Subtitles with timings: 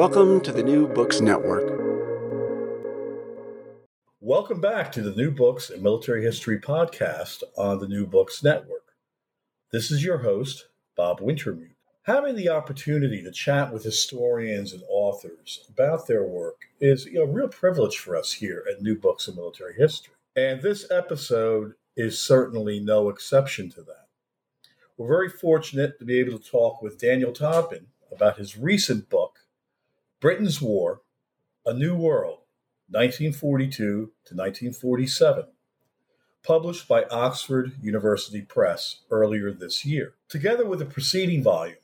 [0.00, 1.78] Welcome to the New Books Network.
[4.18, 8.94] Welcome back to the New Books and Military History podcast on the New Books Network.
[9.72, 11.74] This is your host, Bob Wintermute.
[12.04, 17.48] Having the opportunity to chat with historians and authors about their work is a real
[17.48, 20.14] privilege for us here at New Books and Military History.
[20.34, 24.06] And this episode is certainly no exception to that.
[24.96, 29.29] We're very fortunate to be able to talk with Daniel Todman about his recent book,
[30.20, 31.00] Britain's War,
[31.64, 32.40] A New World,
[32.90, 35.46] 1942 to 1947,
[36.42, 40.12] published by Oxford University Press earlier this year.
[40.28, 41.78] Together with the preceding volume,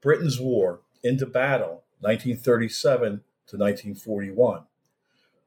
[0.00, 4.62] Britain's War into Battle, 1937 to 1941,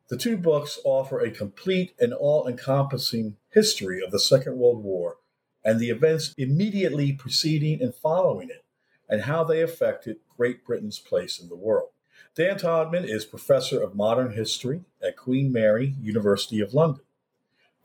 [0.10, 5.18] the two books offer a complete and all encompassing history of the Second World War
[5.64, 8.64] and the events immediately preceding and following it,
[9.10, 11.90] and how they affected Great Britain's place in the world.
[12.36, 17.06] Dan Todman is Professor of Modern History at Queen Mary, University of London.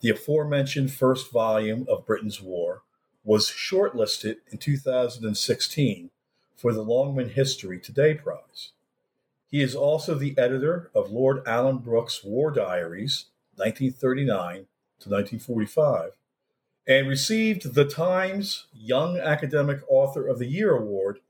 [0.00, 2.82] The aforementioned first volume of Britain's War
[3.22, 6.10] was shortlisted in 2016
[6.56, 8.72] for the Longman History Today Prize.
[9.48, 14.66] He is also the editor of Lord Alanbrooke's War Diaries, 1939
[14.98, 16.10] to 1945,
[16.88, 21.20] and received the Times Young Academic Author of the Year Award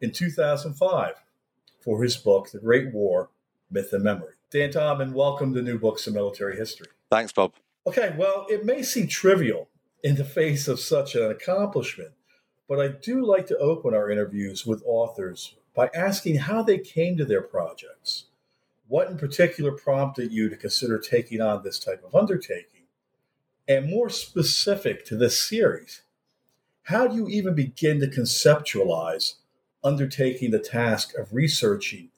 [0.00, 1.14] in 2005
[1.86, 3.30] for his book, The Great War
[3.70, 4.34] Myth and Memory.
[4.50, 6.88] Dan Todman, welcome to New Books in Military History.
[7.12, 7.54] Thanks, Bob.
[7.86, 9.68] Okay, well, it may seem trivial
[10.02, 12.10] in the face of such an accomplishment,
[12.68, 17.16] but I do like to open our interviews with authors by asking how they came
[17.18, 18.24] to their projects.
[18.88, 22.82] What in particular prompted you to consider taking on this type of undertaking?
[23.68, 26.02] And more specific to this series,
[26.84, 29.34] how do you even begin to conceptualize
[29.82, 32.10] undertaking the task of researching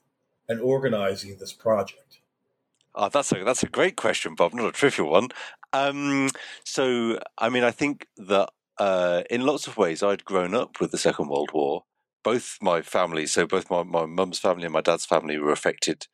[0.47, 2.19] and organizing this project?
[2.95, 4.53] Oh, that's a that's a great question, Bob.
[4.53, 5.29] Not a trivial one.
[5.71, 6.29] Um,
[6.63, 8.49] so, I mean, I think that
[8.79, 11.83] uh, in lots of ways, I'd grown up with the Second World War.
[12.23, 16.07] Both my families, so both my my mum's family and my dad's family, were affected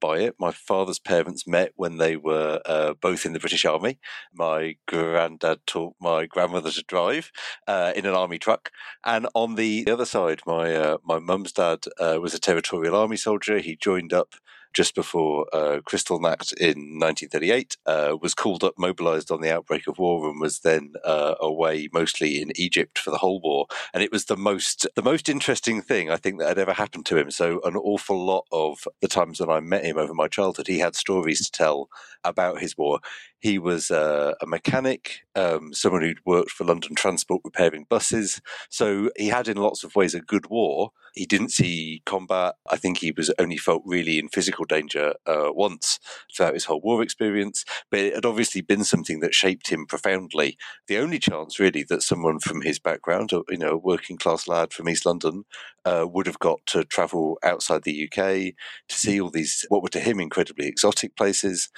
[0.00, 0.34] by it.
[0.38, 3.98] My father's parents met when they were uh, both in the British Army.
[4.32, 7.30] My granddad taught my grandmother to drive
[7.66, 8.70] uh, in an army truck,
[9.04, 13.16] and on the other side, my uh, my mum's dad uh, was a territorial army
[13.16, 13.58] soldier.
[13.58, 14.34] He joined up
[14.72, 19.98] just before uh, Kristallnacht in 1938, uh, was called up, mobilized on the outbreak of
[19.98, 23.66] war, and was then uh, away mostly in Egypt for the whole war.
[23.92, 27.06] And it was the most the most interesting thing I think that had ever happened
[27.06, 27.30] to him.
[27.30, 30.78] So an awful lot of the times when I met him over my childhood, he
[30.78, 31.88] had stories to tell
[32.24, 33.00] about his war.
[33.40, 38.40] He was uh, a mechanic, um, someone who'd worked for London Transport repairing buses.
[38.68, 40.92] So he had, in lots of ways, a good war.
[41.14, 42.54] He didn't see combat.
[42.70, 45.98] I think he was only felt really in physical danger uh, once
[46.34, 47.64] throughout his whole war experience.
[47.90, 50.56] But it had obviously been something that shaped him profoundly.
[50.86, 54.72] The only chance, really, that someone from his background, you know, a working class lad
[54.72, 55.44] from East London,
[55.84, 58.54] uh, would have got to travel outside the UK
[58.88, 61.70] to see all these, what were to him incredibly exotic places.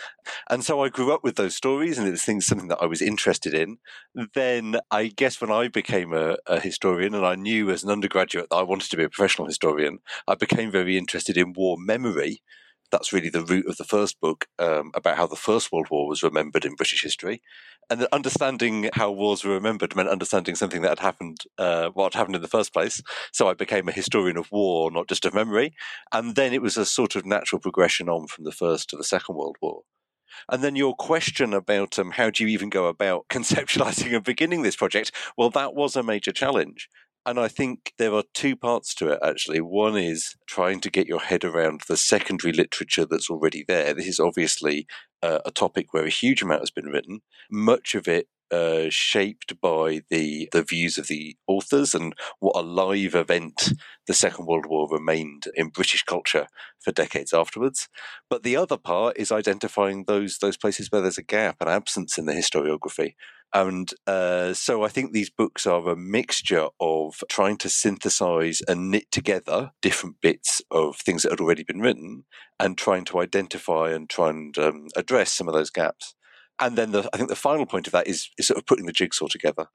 [0.51, 2.87] And so I grew up with those stories and it was things, something that I
[2.87, 3.79] was interested in.
[4.35, 8.51] Then I guess when I became a, a historian and I knew as an undergraduate
[8.51, 12.43] that I wanted to be a professional historian, I became very interested in war memory
[12.93, 16.07] that's really the root of the first book um, about how the First World War
[16.07, 17.43] was remembered in British history.
[17.91, 22.37] And understanding how wars were remembered meant understanding something that had happened, uh, what happened
[22.37, 23.03] in the first place.
[23.33, 25.75] So I became a historian of war, not just of memory.
[26.13, 29.05] And then it was a sort of natural progression on from the First to the
[29.05, 29.83] Second World War.
[30.49, 34.63] And then your question about um, how do you even go about conceptualizing and beginning
[34.63, 35.13] this project?
[35.37, 36.89] Well, that was a major challenge.
[37.25, 39.61] And I think there are two parts to it, actually.
[39.61, 43.95] One is trying to get your head around the secondary literature that's already there.
[43.95, 44.87] This is obviously
[45.23, 47.21] uh, a topic where a huge amount has been written.
[47.49, 52.61] Much of it uh, shaped by the the views of the authors and what a
[52.61, 53.73] live event
[54.07, 56.49] the Second World War remained in British culture
[56.79, 57.89] for decades afterwards.
[58.29, 62.19] But the other part is identifying those those places where there's a gap, an absence
[62.19, 63.15] in the historiography.
[63.55, 68.91] And uh, so I think these books are a mixture of trying to synthesize and
[68.91, 72.25] knit together different bits of things that had already been written
[72.59, 76.15] and trying to identify and try and um, address some of those gaps.
[76.59, 78.87] And then the, I think the final point of that is, is sort of putting
[78.87, 79.67] the jigsaw together.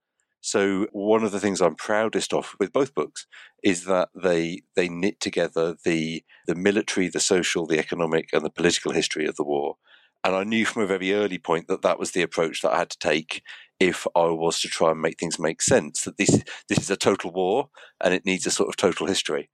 [0.41, 3.27] So one of the things I'm proudest of with both books
[3.63, 8.49] is that they they knit together the the military, the social, the economic, and the
[8.49, 9.75] political history of the war.
[10.23, 12.79] And I knew from a very early point that that was the approach that I
[12.79, 13.41] had to take
[13.79, 16.03] if I was to try and make things make sense.
[16.03, 17.69] That this this is a total war
[18.03, 19.49] and it needs a sort of total history.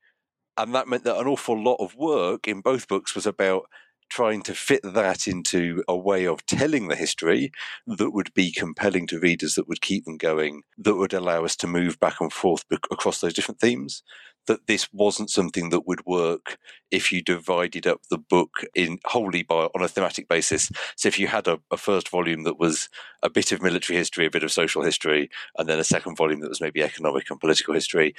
[0.58, 3.64] And that meant that an awful lot of work in both books was about
[4.10, 7.52] trying to fit that into a way of telling the history
[7.88, 11.56] that would be compelling to readers, that would keep them going, that would allow us
[11.56, 14.04] to move back and forth across those different themes.
[14.48, 16.58] That this wasn't something that would work
[16.92, 20.70] if you divided up the book in wholly by on a thematic basis.
[20.98, 22.90] So if you had a, a first volume that was
[23.22, 26.42] a bit of military history, a bit of social history, and then a second volume
[26.42, 28.16] that was maybe economic and political history,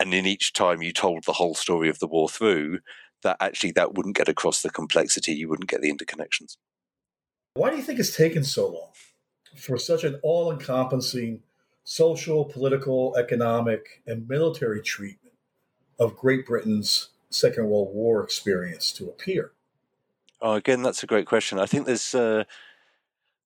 [0.00, 2.80] and in each time you told the whole story of the war through,
[3.22, 6.56] that actually that wouldn't get across the complexity, you wouldn't get the interconnections.
[7.54, 8.90] Why do you think it's taken so long
[9.56, 11.42] for such an all encompassing
[11.82, 15.27] social, political, economic, and military treatment
[15.98, 19.52] of Great Britain's Second World War experience to appear?
[20.40, 21.58] Oh, again, that's a great question.
[21.58, 22.44] I think there's uh,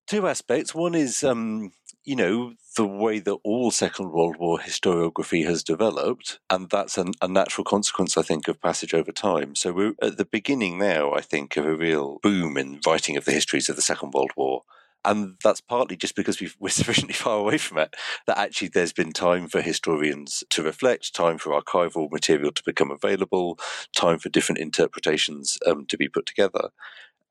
[0.07, 0.75] two aspects.
[0.75, 1.73] One is um,
[2.05, 7.13] you know, the way that all Second World War historiography has developed, and that's an,
[7.21, 9.55] a natural consequence, I think, of passage over time.
[9.55, 13.25] So we're at the beginning now, I think, of a real boom in writing of
[13.25, 14.63] the histories of the Second World War.
[15.05, 17.95] And that's partly just because we are sufficiently far away from it
[18.27, 22.91] that actually there's been time for historians to reflect, time for archival material to become
[22.91, 23.59] available,
[23.97, 26.71] time for different interpretations um, to be put together.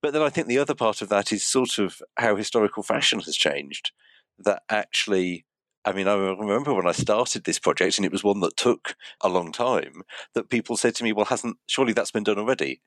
[0.01, 3.19] But then I think the other part of that is sort of how historical fashion
[3.21, 3.91] has changed
[4.39, 5.45] that actually
[5.83, 8.95] I mean, I remember when I started this project, and it was one that took
[9.21, 10.03] a long time,
[10.35, 12.81] that people said to me, Well, hasn't, surely that's been done already?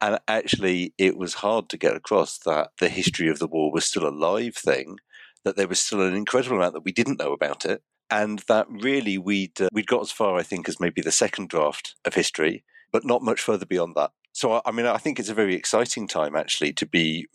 [0.00, 3.84] And actually, it was hard to get across that the history of the war was
[3.84, 4.98] still a live thing,
[5.44, 8.66] that there was still an incredible amount that we didn't know about it, and that
[8.68, 12.14] really we'd, uh, we'd got as far, I think, as maybe the second draft of
[12.14, 14.10] history, but not much further beyond that.
[14.32, 17.26] So, I mean, I think it's a very exciting time, actually, to be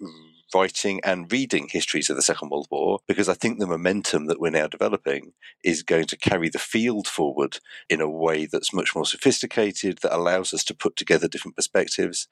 [0.54, 4.40] writing and reading histories of the Second World War because I think the momentum that
[4.40, 5.34] we're now developing
[5.64, 7.60] is going to carry the field forward
[7.90, 12.28] in a way that's much more sophisticated, that allows us to put together different perspectives.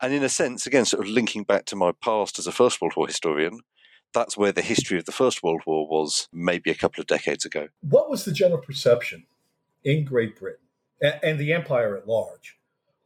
[0.00, 2.80] And in a sense, again, sort of linking back to my past as a First
[2.80, 3.60] World War historian,
[4.14, 7.44] that's where the history of the First World War was maybe a couple of decades
[7.44, 7.68] ago.
[7.80, 9.26] What was the general perception
[9.84, 10.64] in Great Britain
[11.00, 12.58] and the empire at large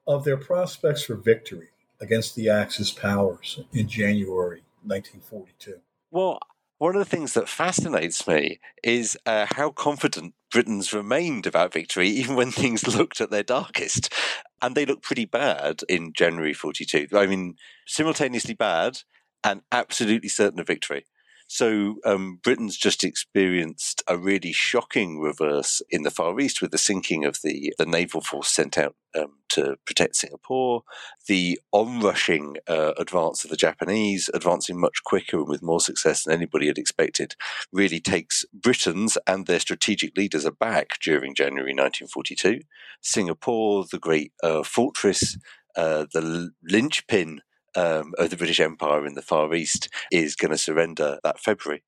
[0.06, 1.68] of their prospects for victory
[2.02, 5.80] against the Axis powers in January 1942?
[6.10, 6.40] Well,
[6.78, 12.08] one of the things that fascinates me is uh, how confident Britons remained about victory,
[12.08, 14.12] even when things looked at their darkest.
[14.60, 17.06] And they looked pretty bad in January 42.
[17.14, 17.54] I mean,
[17.86, 18.98] simultaneously bad
[19.44, 21.04] and absolutely certain of victory.
[21.52, 26.78] So um, Britain's just experienced a really shocking reverse in the Far East with the
[26.78, 30.82] sinking of the, the naval force sent out um, to protect Singapore,
[31.28, 36.32] the onrushing uh, advance of the Japanese, advancing much quicker and with more success than
[36.32, 37.34] anybody had expected,
[37.70, 42.62] really takes Britons and their strategic leaders aback during January 1942.
[43.02, 45.36] Singapore, the great uh, fortress,
[45.76, 47.42] uh, the linchpin
[47.74, 51.82] um, of the British Empire in the Far East is going to surrender that February.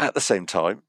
[0.00, 0.82] At the same time,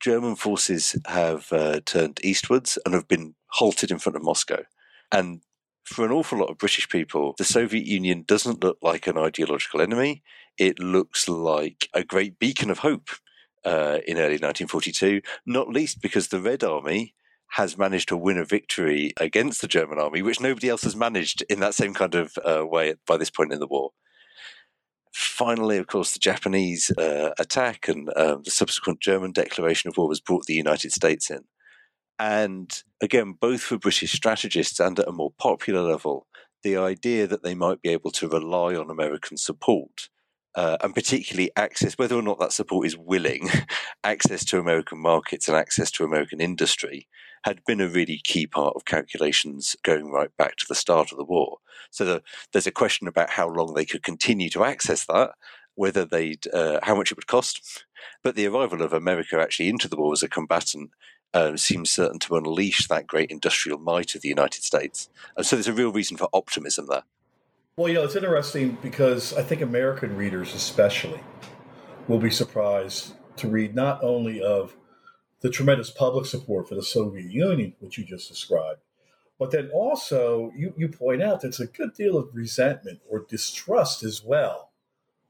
[0.00, 4.64] German forces have uh, turned eastwards and have been halted in front of Moscow.
[5.12, 5.42] And
[5.84, 9.80] for an awful lot of British people, the Soviet Union doesn't look like an ideological
[9.80, 10.22] enemy.
[10.58, 13.10] It looks like a great beacon of hope
[13.64, 17.14] uh, in early 1942, not least because the Red Army
[17.52, 21.42] has managed to win a victory against the German army, which nobody else has managed
[21.50, 23.90] in that same kind of uh, way by this point in the war.
[25.12, 30.08] Finally, of course, the Japanese uh, attack and um, the subsequent German declaration of war
[30.10, 31.44] has brought the United States in.
[32.18, 36.26] And again, both for British strategists and at a more popular level,
[36.62, 40.08] the idea that they might be able to rely on American support
[40.54, 43.50] uh, and particularly access, whether or not that support is willing,
[44.04, 47.08] access to American markets and access to American industry
[47.44, 51.18] had been a really key part of calculations going right back to the start of
[51.18, 51.58] the war.
[51.90, 52.22] So the,
[52.52, 55.32] there's a question about how long they could continue to access that
[55.74, 57.84] whether they'd uh, how much it would cost.
[58.22, 60.90] But the arrival of America actually into the war as a combatant
[61.34, 65.08] uh, seems certain to unleash that great industrial might of the United States.
[65.36, 67.04] And so there's a real reason for optimism there.
[67.76, 71.20] Well, you know, it's interesting because I think American readers, especially,
[72.06, 74.76] will be surprised to read not only of
[75.42, 78.80] the tremendous public support for the Soviet Union, which you just described,
[79.38, 83.26] but then also you, you point out that there's a good deal of resentment or
[83.28, 84.70] distrust as well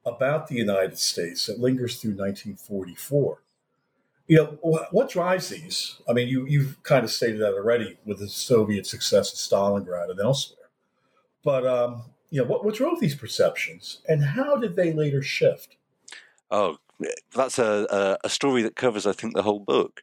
[0.04, 3.42] about the United States that lingers through 1944.
[4.26, 4.58] You know,
[4.90, 6.00] what drives these?
[6.08, 10.10] I mean, you, you've kind of stated that already with the Soviet success at Stalingrad
[10.10, 10.68] and elsewhere.
[11.42, 15.76] But, um, you know, what, what drove these perceptions and how did they later shift?
[16.50, 16.78] Oh,
[17.34, 20.02] that's a, a, story that covers, I think, the whole book.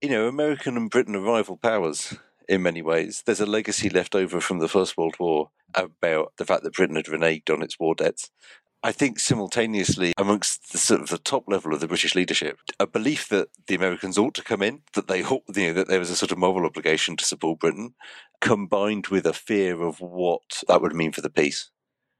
[0.00, 2.16] You know, American and Britain are rival powers
[2.48, 3.22] in many ways.
[3.24, 6.96] There's a legacy left over from the First World War about the fact that Britain
[6.96, 8.30] had reneged on its war debts.
[8.82, 12.86] I think simultaneously, amongst the sort of the top level of the British leadership, a
[12.86, 16.10] belief that the Americans ought to come in, that they you know, that there was
[16.10, 17.94] a sort of moral obligation to support Britain,
[18.40, 21.70] combined with a fear of what that would mean for the peace.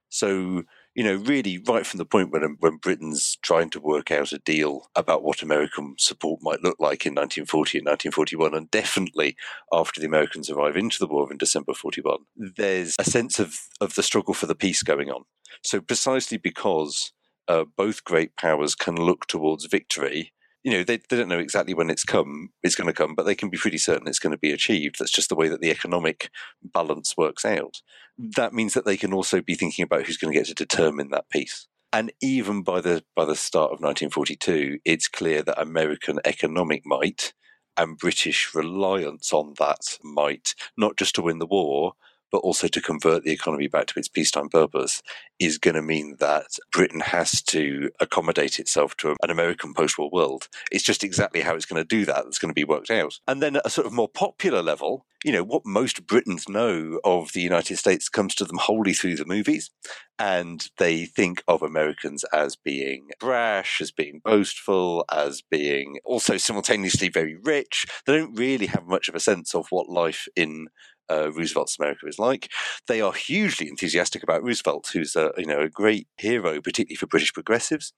[0.08, 0.64] So
[0.96, 4.38] you know, really right from the point when when Britain's trying to work out a
[4.38, 9.36] deal about what American support might look like in 1940 and 1941, and definitely
[9.70, 13.94] after the Americans arrive into the war in December 41, there's a sense of of
[13.94, 15.24] the struggle for the peace going on.
[15.62, 17.12] So precisely because
[17.46, 20.32] uh, both great powers can look towards victory
[20.66, 23.24] you know they, they don't know exactly when it's come it's going to come but
[23.24, 24.96] they can be pretty certain it's going to be achieved.
[24.98, 26.28] That's just the way that the economic
[26.60, 27.80] balance works out.
[28.20, 28.34] Mm.
[28.34, 31.10] That means that they can also be thinking about who's going to get to determine
[31.10, 36.18] that peace and even by the by the start of 1942 it's clear that american
[36.24, 37.32] economic might
[37.76, 41.92] and british reliance on that might not just to win the war
[42.36, 45.00] but also to convert the economy back to its peacetime purpose
[45.38, 50.10] is going to mean that Britain has to accommodate itself to an American post war
[50.12, 50.48] world.
[50.70, 53.20] It's just exactly how it's going to do that that's going to be worked out.
[53.26, 57.00] And then at a sort of more popular level, you know, what most Britons know
[57.04, 59.70] of the United States comes to them wholly through the movies.
[60.18, 67.08] And they think of Americans as being brash, as being boastful, as being also simultaneously
[67.08, 67.86] very rich.
[68.04, 70.68] They don't really have much of a sense of what life in
[71.10, 72.50] uh, Roosevelt's America is like.
[72.88, 77.06] They are hugely enthusiastic about Roosevelt, who's a you know a great hero, particularly for
[77.06, 77.92] British progressives.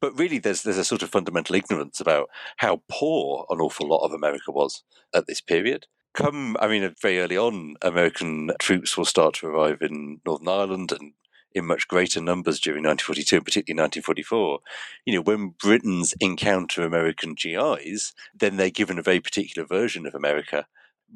[0.00, 2.28] But really, there's there's a sort of fundamental ignorance about
[2.58, 4.82] how poor an awful lot of America was
[5.14, 5.86] at this period.
[6.14, 10.90] Come, I mean, very early on, American troops will start to arrive in Northern Ireland
[10.90, 11.12] and
[11.52, 14.60] in much greater numbers during 1942 and particularly 1944.
[15.04, 20.14] You know, when Britons encounter American GIs, then they're given a very particular version of
[20.14, 20.66] America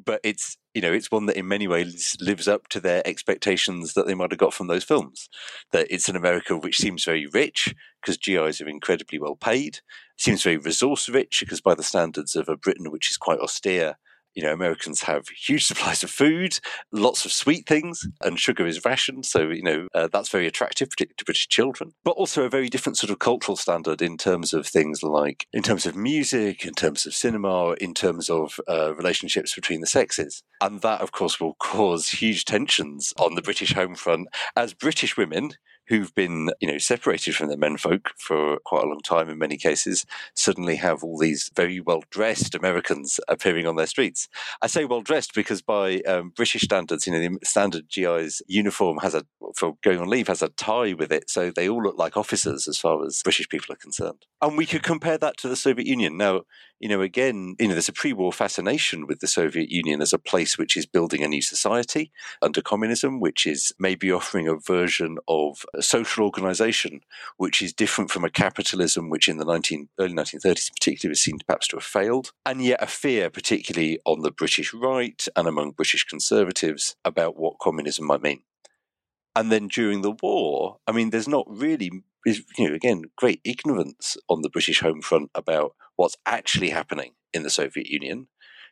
[0.05, 3.93] but it's you know it's one that in many ways lives up to their expectations
[3.93, 5.29] that they might have got from those films.
[5.71, 9.79] That it's an america which seems very rich because gis are incredibly well paid.
[10.17, 13.97] Seems very resource rich because by the standards of a britain which is quite austere
[14.35, 16.59] you know, Americans have huge supplies of food,
[16.91, 19.25] lots of sweet things, and sugar is rationed.
[19.25, 22.97] So, you know, uh, that's very attractive, to British children, but also a very different
[22.97, 27.05] sort of cultural standard in terms of things like, in terms of music, in terms
[27.05, 30.43] of cinema, in terms of uh, relationships between the sexes.
[30.61, 35.17] And that, of course, will cause huge tensions on the British home front as British
[35.17, 35.51] women
[35.87, 39.57] who've been, you know, separated from their menfolk for quite a long time in many
[39.57, 44.27] cases, suddenly have all these very well dressed Americans appearing on their streets.
[44.61, 48.99] I say well dressed because by um, British standards, you know, the standard GI's uniform
[48.99, 49.23] has a
[49.55, 52.67] for going on leave has a tie with it, so they all look like officers
[52.67, 54.25] as far as British people are concerned.
[54.41, 56.17] And we could compare that to the Soviet Union.
[56.17, 56.41] Now,
[56.83, 60.19] you know, again, you know, there's a pre-war fascination with the Soviet Union as a
[60.19, 62.11] place which is building a new society
[62.41, 66.99] under communism, which is maybe offering a version of a social organization
[67.37, 71.21] which is different from a capitalism which in the 19, early 1930s in particular was
[71.21, 75.47] seen perhaps to have failed, and yet a fear, particularly on the British right and
[75.47, 78.41] among British conservatives, about what communism might mean.
[79.37, 84.17] And then during the war, I mean, there's not really you know, again, great ignorance
[84.29, 88.27] on the British home front about what's actually happening in the Soviet Union,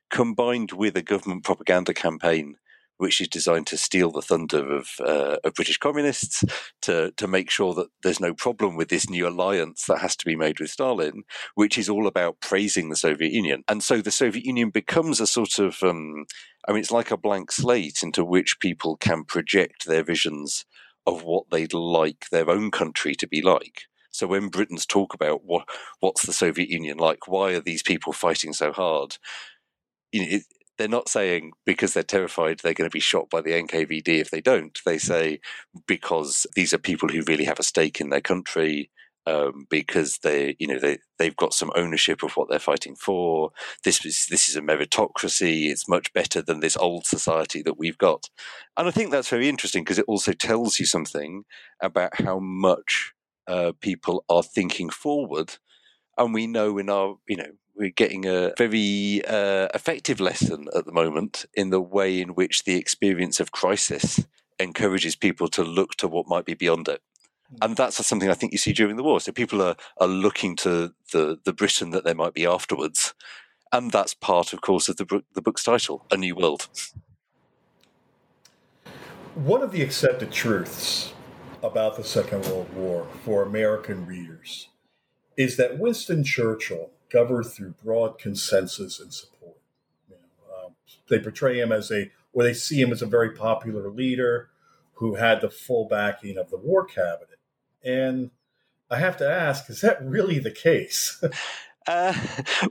[0.10, 2.56] combined with a government propaganda campaign
[3.02, 6.44] which is designed to steal the thunder of, uh, of British communists,
[6.84, 10.24] to, to make sure that there's no problem with this new alliance that has to
[10.24, 11.24] be made with Stalin,
[11.56, 13.64] which is all about praising the Soviet Union.
[13.68, 16.26] And so the Soviet Union becomes a sort of, um,
[16.68, 20.66] I mean, it's like a blank slate into which people can project their visions
[21.08, 23.86] of what they'd like their own country to be like.
[24.12, 25.68] So when Britons talk about what
[26.00, 29.18] what's the Soviet Union like, why are these people fighting so hard?
[30.12, 30.44] You know, it,
[30.78, 34.32] they're not saying because they're terrified they're going to be shot by the NKVD if
[34.32, 34.80] they don't.
[34.86, 35.40] They say
[35.88, 38.90] because these are people who really have a stake in their country.
[39.28, 43.52] Um, because they, you know, they they've got some ownership of what they're fighting for.
[43.84, 45.70] This is this is a meritocracy.
[45.70, 48.32] It's much better than this old society that we've got,
[48.76, 51.44] and I think that's very interesting because it also tells you something
[51.80, 53.14] about how much
[53.48, 55.58] uh, people are thinking forward,
[56.18, 60.86] and we know in our, you know, we're getting a very uh, effective lesson at
[60.86, 64.26] the moment in the way in which the experience of crisis
[64.60, 67.02] encourages people to look to what might be beyond it.
[67.50, 67.58] Hmm.
[67.62, 69.20] And that's something I think you see during the war.
[69.20, 73.14] So people are, are looking to the, the Britain that there might be afterwards.
[73.72, 76.68] And that's part, of course, of the, the book's title, A New World.
[79.34, 81.14] One of the accepted truths
[81.64, 84.70] about the Second World War for American readers
[85.38, 89.58] is that Winston Churchill governed through broad consensus and support.
[90.10, 90.76] You know, um,
[91.10, 94.50] they portray him as a, or they see him as a very popular leader
[94.94, 97.40] who had the full backing of the war cabinet.
[97.84, 98.32] And
[98.90, 101.24] I have to ask, is that really the case?
[101.88, 102.14] uh,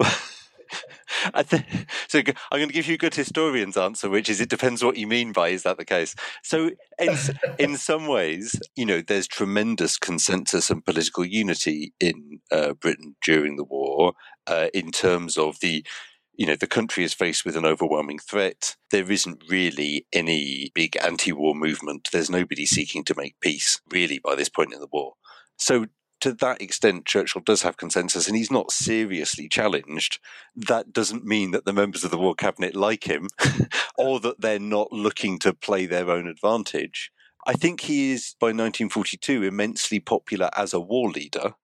[1.42, 1.64] th-
[2.08, 4.96] so I'm going to give you a good historian's answer, which is it depends what
[4.96, 6.14] you mean by is that the case.
[6.42, 7.16] So in,
[7.58, 13.56] in some ways, you know, there's tremendous consensus and political unity in uh, Britain during
[13.56, 14.14] the war
[14.46, 15.84] uh, in terms of the
[16.40, 18.74] you know, the country is faced with an overwhelming threat.
[18.90, 22.08] There isn't really any big anti war movement.
[22.10, 25.16] There's nobody seeking to make peace, really, by this point in the war.
[25.58, 25.84] So
[26.20, 30.18] to that extent, Churchill does have consensus and he's not seriously challenged.
[30.54, 33.28] That doesn't mean that the members of the War Cabinet like him
[33.98, 37.10] or that they're not looking to play their own advantage.
[37.46, 41.54] I think he is, by 1942, immensely popular as a war leader.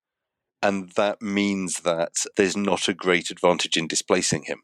[0.63, 4.63] And that means that there's not a great advantage in displacing him.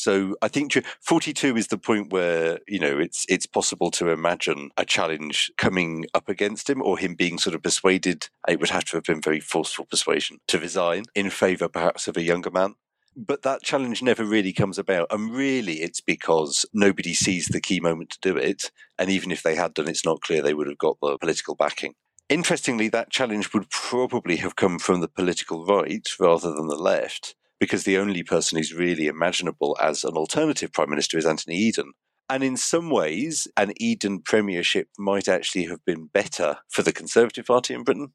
[0.00, 4.70] So I think 42 is the point where you know it's it's possible to imagine
[4.78, 8.30] a challenge coming up against him or him being sort of persuaded.
[8.48, 12.16] It would have to have been very forceful persuasion to resign in favour perhaps of
[12.16, 12.76] a younger man.
[13.14, 15.08] But that challenge never really comes about.
[15.10, 18.70] And really, it's because nobody sees the key moment to do it.
[18.98, 21.54] And even if they had done, it's not clear they would have got the political
[21.54, 21.92] backing.
[22.30, 27.34] Interestingly, that challenge would probably have come from the political right rather than the left
[27.60, 31.92] because the only person who's really imaginable as an alternative prime minister is Anthony Eden.
[32.28, 37.44] And in some ways, an Eden premiership might actually have been better for the Conservative
[37.44, 38.12] Party in Britain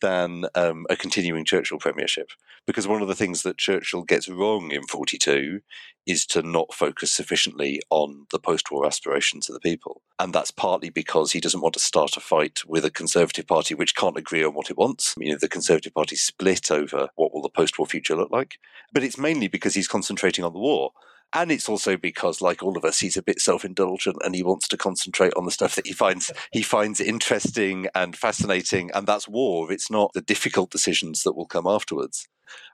[0.00, 2.30] than um, a continuing Churchill premiership.
[2.66, 5.60] Because one of the things that Churchill gets wrong in 42
[6.06, 10.02] is to not focus sufficiently on the post war aspirations of the people.
[10.18, 13.74] And that's partly because he doesn't want to start a fight with a Conservative Party
[13.74, 15.14] which can't agree on what it wants.
[15.18, 18.58] You know, the Conservative Party split over what will the post war future look like.
[18.92, 20.92] But it's mainly because he's concentrating on the war.
[21.34, 24.66] And it's also because, like all of us, he's a bit self-indulgent and he wants
[24.68, 29.28] to concentrate on the stuff that he finds he finds interesting and fascinating, and that's
[29.28, 29.70] war.
[29.70, 32.26] It's not the difficult decisions that will come afterwards.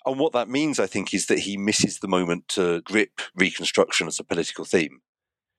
[0.07, 4.07] And what that means, I think, is that he misses the moment to grip Reconstruction
[4.07, 5.01] as a political theme.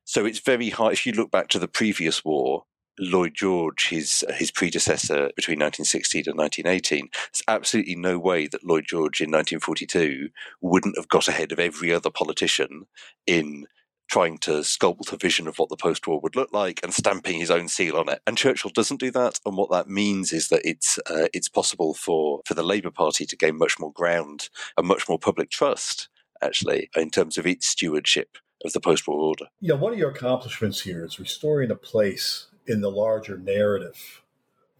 [0.05, 0.93] So it's very hard.
[0.93, 2.63] If you look back to the previous war,
[2.99, 8.85] Lloyd George, his his predecessor between 1916 and 1918, there's absolutely no way that Lloyd
[8.87, 10.29] George in 1942
[10.61, 12.87] wouldn't have got ahead of every other politician
[13.27, 13.65] in
[14.09, 17.51] trying to sculpt a vision of what the post-war would look like and stamping his
[17.51, 18.21] own seal on it.
[18.27, 19.39] And Churchill doesn't do that.
[19.45, 23.25] And what that means is that it's uh, it's possible for for the Labour Party
[23.25, 26.09] to gain much more ground and much more public trust,
[26.41, 29.45] actually, in terms of its stewardship of the post-war order.
[29.59, 34.23] Yeah, one of your accomplishments here is restoring a place in the larger narrative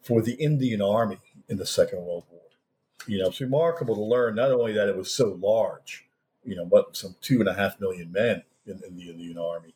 [0.02, 1.20] for the Indian Army
[1.50, 2.42] in the Second World War.
[3.08, 6.08] You know, it's remarkable to learn not only that it was so large,
[6.44, 9.76] you know, but some two and a half million men in, in the Indian Army,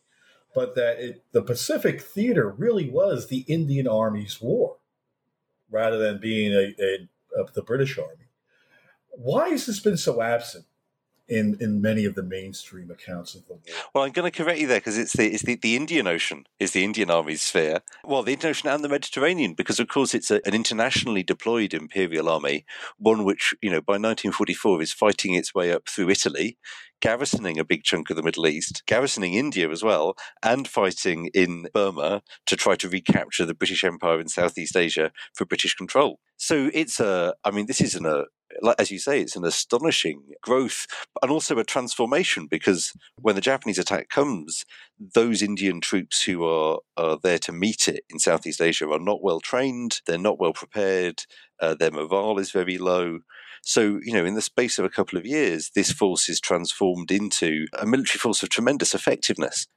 [0.53, 4.77] but that it, the Pacific Theater really was the Indian Army's war
[5.69, 8.29] rather than being a, a, a the British Army.
[9.11, 10.65] Why has this been so absent
[11.29, 13.61] in in many of the mainstream accounts of the war.
[13.93, 16.45] Well, I'm going to correct you there because it's the it's the, the Indian Ocean
[16.59, 17.81] is the Indian Army's sphere.
[18.03, 21.73] Well, the Indian Ocean and the Mediterranean because of course it's a, an internationally deployed
[21.73, 22.65] imperial army,
[22.97, 26.57] one which you know by 1944 is fighting its way up through Italy.
[27.01, 31.67] Garrisoning a big chunk of the Middle East, garrisoning India as well, and fighting in
[31.73, 36.19] Burma to try to recapture the British Empire in Southeast Asia for British control.
[36.35, 38.25] So it's a, I mean, this isn't a,
[38.77, 40.87] as you say, it's an astonishing growth
[41.21, 44.65] and also a transformation because when the Japanese attack comes,
[44.99, 49.23] those Indian troops who are, are there to meet it in Southeast Asia are not
[49.23, 51.23] well trained, they're not well prepared,
[51.59, 53.19] uh, their morale is very low.
[53.61, 57.11] So, you know, in the space of a couple of years, this force is transformed
[57.11, 59.67] into a military force of tremendous effectiveness.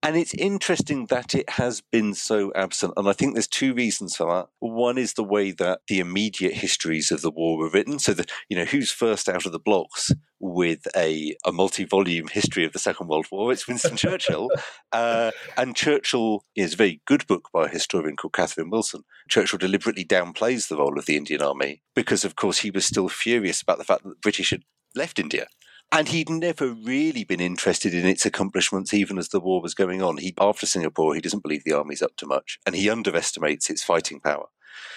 [0.00, 2.94] And it's interesting that it has been so absent.
[2.96, 4.48] And I think there's two reasons for that.
[4.60, 7.98] One is the way that the immediate histories of the war were written.
[7.98, 12.64] So that, you know, who's first out of the blocks with a, a multi-volume history
[12.64, 13.52] of the Second World War?
[13.52, 14.50] It's Winston Churchill.
[14.92, 19.02] Uh, and Churchill is a very good book by a historian called Catherine Wilson.
[19.28, 23.08] Churchill deliberately downplays the role of the Indian Army because, of course, he was still
[23.08, 24.62] furious about the fact that the British had
[24.94, 25.48] left India.
[25.90, 30.02] And he'd never really been interested in its accomplishments, even as the war was going
[30.02, 30.18] on.
[30.18, 33.82] He, after Singapore, he doesn't believe the army's up to much, and he underestimates its
[33.82, 34.46] fighting power.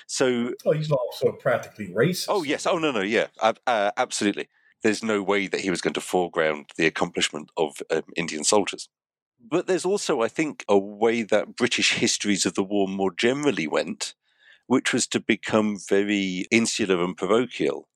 [0.06, 2.25] So, oh, he's also practically racist.
[2.27, 2.65] Oh yes.
[2.65, 4.49] Oh no, no, yeah, uh, absolutely.
[4.84, 8.89] There's no way that he was going to foreground the accomplishment of um, Indian soldiers.
[9.39, 13.67] But there's also, I think, a way that British histories of the war more generally
[13.67, 14.13] went,
[14.67, 17.88] which was to become very insular and parochial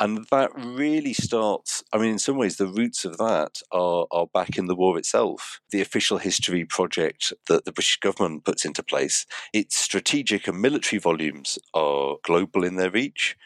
[0.00, 4.26] and that really starts i mean in some ways the roots of that are, are
[4.32, 5.60] back in the war itself.
[5.70, 10.98] The official history project that the british government puts into place its strategic and military
[10.98, 13.36] volumes are global in their reach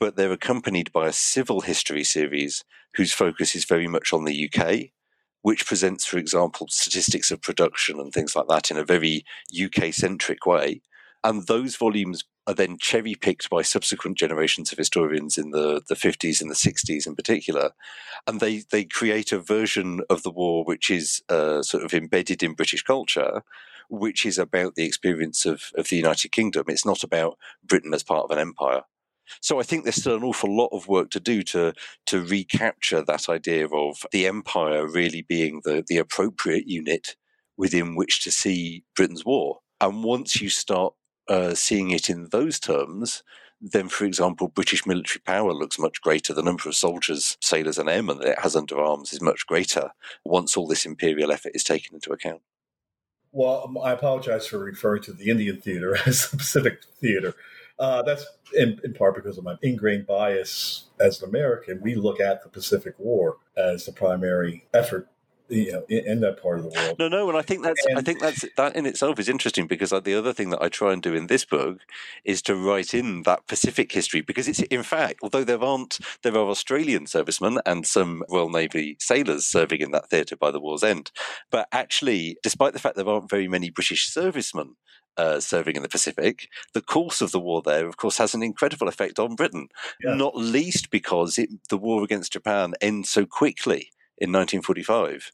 [0.00, 4.50] but they're accompanied by a civil history series whose focus is very much on the
[4.50, 4.76] uk
[5.42, 9.24] which presents for example statistics of production and things like that in a very
[9.64, 10.80] uk centric way
[11.24, 15.94] and those volumes are then cherry picked by subsequent generations of historians in the, the
[15.94, 17.72] 50s and the 60s in particular.
[18.26, 22.42] And they, they create a version of the war which is uh, sort of embedded
[22.42, 23.42] in British culture,
[23.90, 26.64] which is about the experience of, of the United Kingdom.
[26.68, 28.82] It's not about Britain as part of an empire.
[29.42, 31.74] So I think there's still an awful lot of work to do to
[32.06, 37.14] to recapture that idea of the empire really being the, the appropriate unit
[37.58, 39.58] within which to see Britain's war.
[39.80, 40.94] And once you start
[41.28, 43.22] uh, seeing it in those terms,
[43.60, 46.32] then, for example, British military power looks much greater.
[46.32, 49.90] The number of soldiers, sailors, and airmen that it has under arms is much greater
[50.24, 52.42] once all this imperial effort is taken into account.
[53.32, 57.34] Well, um, I apologize for referring to the Indian theater as the Pacific theater.
[57.78, 61.80] Uh, that's in, in, part because of my ingrained bias as an American.
[61.80, 65.08] We look at the Pacific War as the primary effort
[65.48, 66.96] you know in, that part of the world.
[66.98, 69.66] No, no, and I think that's and, I think that's that in itself is interesting
[69.66, 71.80] because the other thing that I try and do in this book
[72.24, 76.34] is to write in that Pacific history because it's in fact although there aren't there
[76.34, 80.84] are Australian servicemen and some Royal Navy sailors serving in that theatre by the war's
[80.84, 81.10] end,
[81.50, 84.76] but actually, despite the fact there aren't very many British servicemen
[85.16, 88.42] uh, serving in the Pacific, the course of the war there, of course, has an
[88.42, 89.68] incredible effect on Britain.
[90.02, 90.14] Yeah.
[90.14, 95.30] Not least because it, the war against Japan ends so quickly in 1945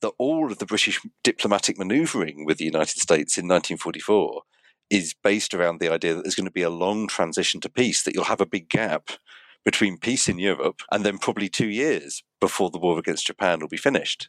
[0.00, 4.42] that all of the British diplomatic manoeuvring with the United States in 1944
[4.90, 8.02] is based around the idea that there's going to be a long transition to peace,
[8.02, 9.10] that you'll have a big gap
[9.64, 13.68] between peace in Europe and then probably two years before the war against Japan will
[13.68, 14.28] be finished.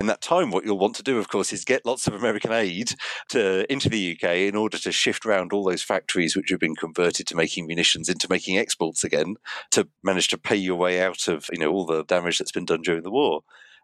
[0.00, 2.52] In that time, what you'll want to do, of course, is get lots of American
[2.52, 2.92] aid
[3.30, 6.76] to, into the UK in order to shift around all those factories which have been
[6.76, 9.34] converted to making munitions into making exports again,
[9.72, 12.64] to manage to pay your way out of you know all the damage that's been
[12.64, 13.40] done during the war.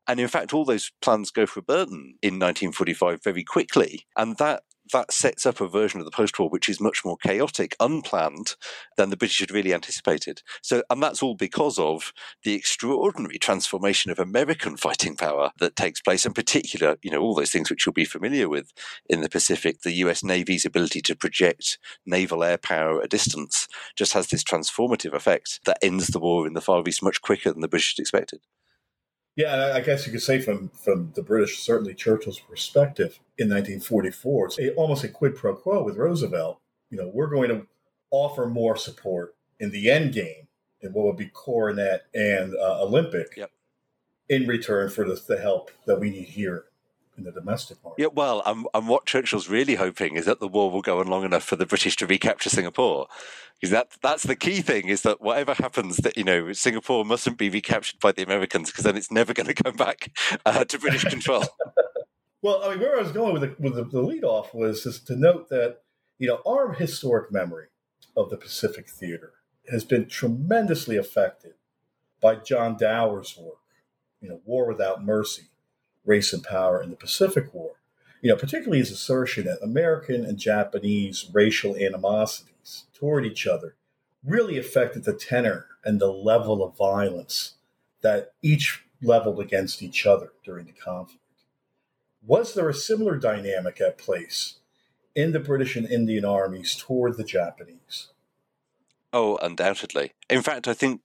[0.07, 4.07] And in fact, all those plans go for a burden in 1945 very quickly.
[4.17, 7.77] And that that sets up a version of the post-war which is much more chaotic,
[7.81, 8.55] unplanned
[8.97, 10.43] than the British had really anticipated.
[10.63, 16.01] So, and that's all because of the extraordinary transformation of American fighting power that takes
[16.01, 18.73] place, in particular, you know, all those things which you'll be familiar with
[19.09, 19.83] in the Pacific.
[19.83, 20.23] The U.S.
[20.23, 25.61] Navy's ability to project naval air power at a distance just has this transformative effect
[25.65, 28.41] that ends the war in the Far East much quicker than the British had expected.
[29.37, 34.47] Yeah, I guess you could say from from the British, certainly Churchill's perspective in 1944,
[34.47, 36.61] it's a, almost a quid pro quo with Roosevelt.
[36.91, 37.67] You know, we're going to
[38.11, 40.47] offer more support in the end game
[40.81, 43.51] in what would be Coronet and uh, Olympic yep.
[44.29, 46.67] in return for the, the help that we need here
[47.17, 48.03] in the domestic market.
[48.03, 51.07] Yeah, well, and, and what Churchill's really hoping is that the war will go on
[51.07, 53.07] long enough for the British to recapture Singapore.
[53.61, 57.39] Because that that's the key thing is that whatever happens, that you know Singapore mustn't
[57.39, 60.11] be recaptured by the Americans because then it's never going to come back
[60.45, 61.45] uh, to British control.
[62.43, 64.83] well, I mean, where I was going with the, with the, the lead off was
[64.83, 65.79] just to note that
[66.19, 67.69] you know our historic memory
[68.17, 69.33] of the Pacific Theater
[69.71, 71.55] has been tremendously affected
[72.21, 73.59] by John Dower's work.
[74.21, 75.49] You know, War Without Mercy
[76.05, 77.73] race and power in the Pacific War.
[78.21, 83.77] You know, particularly his assertion that American and Japanese racial animosities toward each other
[84.25, 87.55] really affected the tenor and the level of violence
[88.01, 91.21] that each leveled against each other during the conflict.
[92.27, 94.61] Was there a similar dynamic at place
[95.15, 98.09] in the British and Indian armies toward the Japanese?
[99.13, 100.13] Oh, undoubtedly.
[100.31, 101.03] In fact, I think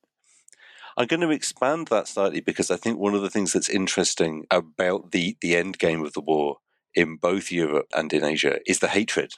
[0.99, 4.45] I'm going to expand that slightly because I think one of the things that's interesting
[4.51, 6.57] about the, the end game of the war
[6.93, 9.31] in both Europe and in Asia is the hatred.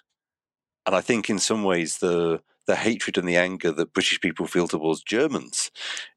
[0.88, 4.46] And I think in some ways the the hatred and the anger that British people
[4.46, 5.72] feel towards Germans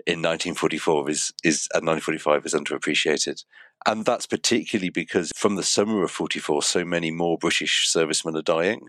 [0.07, 3.45] in 1944 is is and 1945 is underappreciated.
[3.87, 8.43] And that's particularly because from the summer of 44, so many more British servicemen are
[8.43, 8.89] dying,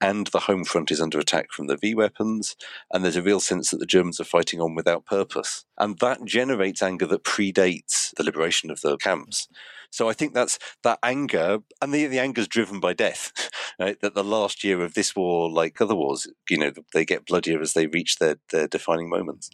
[0.00, 2.56] and the home front is under attack from the V weapons,
[2.92, 5.64] and there's a real sense that the Germans are fighting on without purpose.
[5.78, 9.48] And that generates anger that predates the liberation of the camps.
[9.90, 13.32] So I think that's that anger, and the, the anger is driven by death.
[13.76, 14.00] Right?
[14.02, 17.60] That the last year of this war, like other wars, you know, they get bloodier
[17.60, 19.50] as they reach their, their defining moments.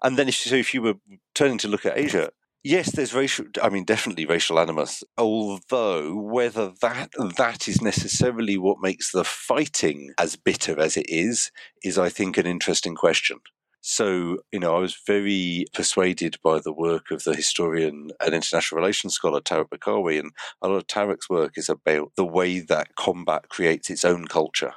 [0.00, 0.94] And then, if, so if you were
[1.34, 2.30] turning to look at Asia,
[2.66, 3.44] Yes, there's racial.
[3.62, 5.04] I mean, definitely racial animus.
[5.18, 11.50] Although whether that that is necessarily what makes the fighting as bitter as it is,
[11.82, 13.40] is I think an interesting question.
[13.82, 18.80] So, you know, I was very persuaded by the work of the historian and international
[18.80, 22.96] relations scholar Tarak Barkawi, and a lot of Tarak's work is about the way that
[22.96, 24.72] combat creates its own culture,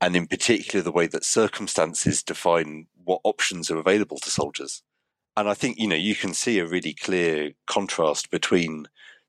[0.00, 4.82] and in particular the way that circumstances define what options are available to soldiers.
[5.36, 8.86] And I think, you know, you can see a really clear contrast between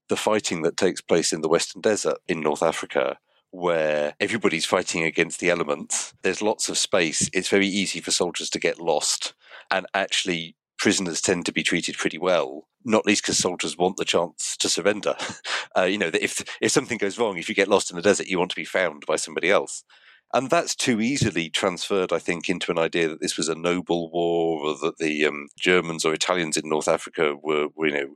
[0.08, 3.18] the fighting that takes place in the Western Desert in North Africa,
[3.50, 6.13] where everybody's fighting against the elements.
[6.22, 7.28] There's lots of space.
[7.34, 9.34] It's very easy for soldiers to get lost.
[9.72, 14.06] And actually, prisoners tend to be treated pretty well, not least because soldiers want the
[14.06, 15.15] chance to surrender.
[15.78, 18.28] Uh, you know, if, if something goes wrong, if you get lost in the desert,
[18.28, 19.84] you want to be found by somebody else.
[20.36, 24.12] And that's too easily transferred, I think, into an idea that this was a noble
[24.12, 28.15] war, or that the um, Germans or Italians in North Africa were, you know,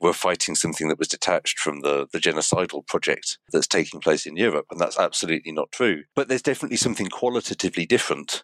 [0.00, 4.36] were fighting something that was detached from the, the genocidal project that's taking place in
[4.36, 4.66] Europe.
[4.72, 6.02] And that's absolutely not true.
[6.16, 8.42] But there's definitely something qualitatively different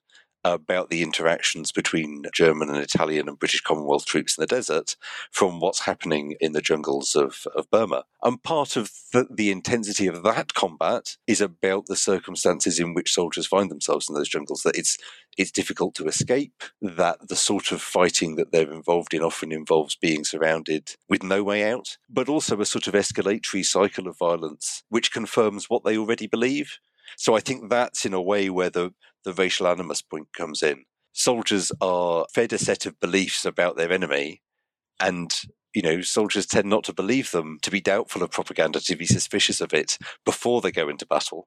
[0.55, 4.97] about the interactions between German and Italian and British Commonwealth troops in the desert
[5.31, 8.05] from what's happening in the jungles of, of Burma.
[8.23, 13.13] And part of the, the, intensity of that combat is about the circumstances in which
[13.13, 14.99] soldiers find themselves in those jungles, that it's
[15.37, 19.95] it's difficult to escape, that the sort of fighting that they're involved in often involves
[19.95, 24.83] being surrounded with no way out, but also a sort of escalatory cycle of violence
[24.89, 26.79] which confirms what they already believe.
[27.17, 28.93] So I think that's in a way where the,
[29.25, 30.85] the racial animus point comes in.
[31.13, 34.43] Soldiers are fed a set of beliefs about their enemy,
[35.01, 35.35] and
[35.75, 39.07] you know, soldiers tend not to believe them, to be doubtful of propaganda, to be
[39.07, 41.47] suspicious of it before they go into battle.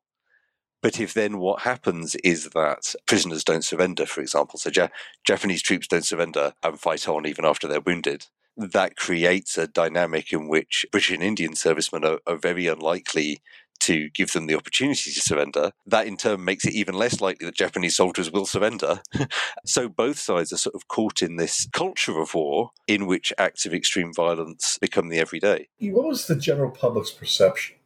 [0.81, 4.87] But if then what happens is that prisoners don't surrender, for example, so ja-
[5.25, 10.33] Japanese troops don't surrender and fight on even after they're wounded, that creates a dynamic
[10.33, 13.41] in which British and Indian servicemen are, are very unlikely
[13.81, 15.71] to give them the opportunity to surrender.
[15.85, 19.01] That in turn makes it even less likely that Japanese soldiers will surrender.
[19.65, 23.65] so both sides are sort of caught in this culture of war in which acts
[23.65, 25.67] of extreme violence become the everyday.
[25.79, 27.77] What was the general public's perception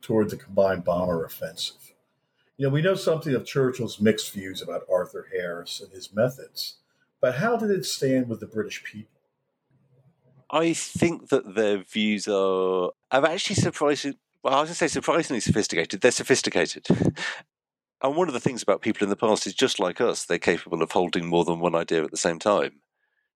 [0.00, 1.94] toward the combined bomber offensive?
[2.56, 6.76] You know, we know something of Churchill's mixed views about Arthur Harris and his methods,
[7.20, 9.10] but how did it stand with the British people?
[10.50, 12.90] I think that their views are.
[13.10, 16.02] I'm actually surprised well, I was going to say surprisingly sophisticated.
[16.02, 16.86] They're sophisticated.
[18.02, 20.38] and one of the things about people in the past is just like us, they're
[20.38, 22.82] capable of holding more than one idea at the same time.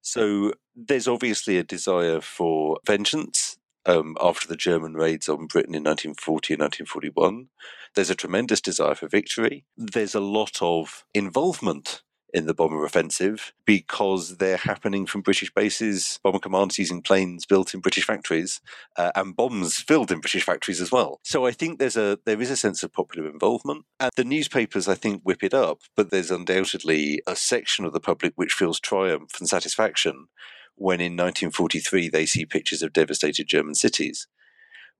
[0.03, 5.83] So there's obviously a desire for vengeance um, after the German raids on Britain in
[5.83, 7.49] 1940 and 1941.
[7.95, 9.65] There's a tremendous desire for victory.
[9.79, 16.19] There's a lot of involvement in the bomber offensive because they're happening from British bases,
[16.23, 18.61] bomber commands using planes built in British factories,
[18.97, 21.21] uh, and bombs filled in British factories as well.
[21.25, 24.89] So I think there's a there is a sense of popular involvement, and the newspapers
[24.89, 28.81] I think whip it up, but there's undoubtedly a section of the public which feels
[28.81, 30.29] triumph and satisfaction
[30.75, 34.29] when in 1943 they see pictures of devastated German cities.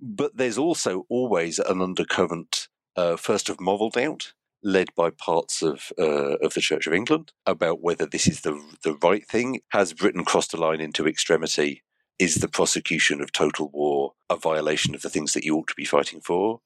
[0.01, 5.93] But there's also always an undercurrent, uh, first of moral doubt led by parts of
[5.99, 9.61] uh, of the Church of England about whether this is the the right thing.
[9.71, 11.83] Has Britain crossed a line into extremity?
[12.19, 15.75] Is the prosecution of total war a violation of the things that you ought to
[15.77, 16.61] be fighting for?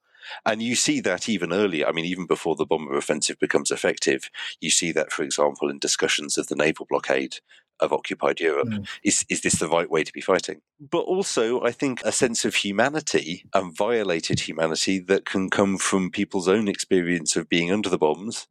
[0.47, 1.87] And you see that even earlier.
[1.87, 5.79] I mean, even before the bomber offensive becomes effective, you see that, for example, in
[5.79, 7.37] discussions of the naval blockade
[7.83, 8.69] of occupied Europe.
[8.69, 8.89] Mm.
[9.03, 10.63] Is is this the right way to be fighting?
[10.81, 16.11] But also, I think a sense of humanity and violated humanity that can come from
[16.11, 18.47] people's own experience of being under the bombs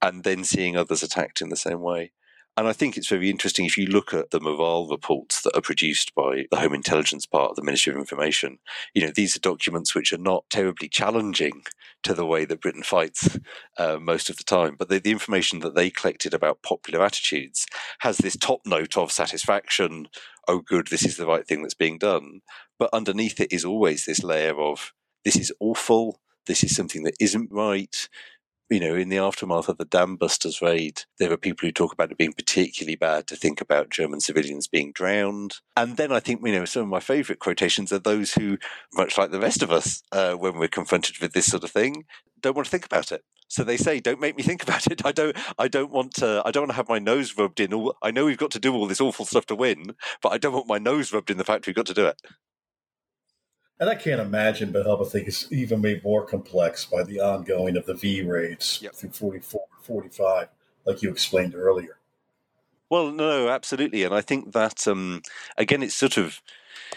[0.00, 2.12] and then seeing others attacked in the same way.
[2.54, 5.62] And I think it's very interesting if you look at the Morale reports that are
[5.62, 8.58] produced by the Home Intelligence part of the Ministry of Information.
[8.92, 11.62] You know, these are documents which are not terribly challenging
[12.02, 13.38] to the way that Britain fights
[13.78, 17.66] uh, most of the time, but the, the information that they collected about popular attitudes
[18.00, 20.08] has this top note of satisfaction.
[20.46, 22.40] Oh, good, this is the right thing that's being done.
[22.78, 24.92] But underneath it is always this layer of
[25.24, 26.20] this is awful.
[26.46, 28.08] This is something that isn't right
[28.72, 31.92] you know, in the aftermath of the Dam Busters raid, there are people who talk
[31.92, 35.56] about it being particularly bad to think about German civilians being drowned.
[35.76, 38.56] And then I think, you know, some of my favourite quotations are those who,
[38.94, 42.04] much like the rest of us, uh, when we're confronted with this sort of thing,
[42.40, 43.22] don't want to think about it.
[43.48, 45.04] So they say, "Don't make me think about it.
[45.04, 45.36] I don't.
[45.58, 46.42] I don't want to.
[46.46, 47.74] I don't want to have my nose rubbed in.
[47.74, 50.38] All, I know we've got to do all this awful stuff to win, but I
[50.38, 52.18] don't want my nose rubbed in the fact we've got to do it."
[53.80, 57.20] And I can't imagine, but help I think it's even made more complex by the
[57.20, 58.94] ongoing of the V raids yep.
[58.94, 60.48] through 44, 45,
[60.86, 61.98] like you explained earlier.
[62.88, 65.22] Well, no, absolutely, and I think that um,
[65.56, 66.42] again, it's sort of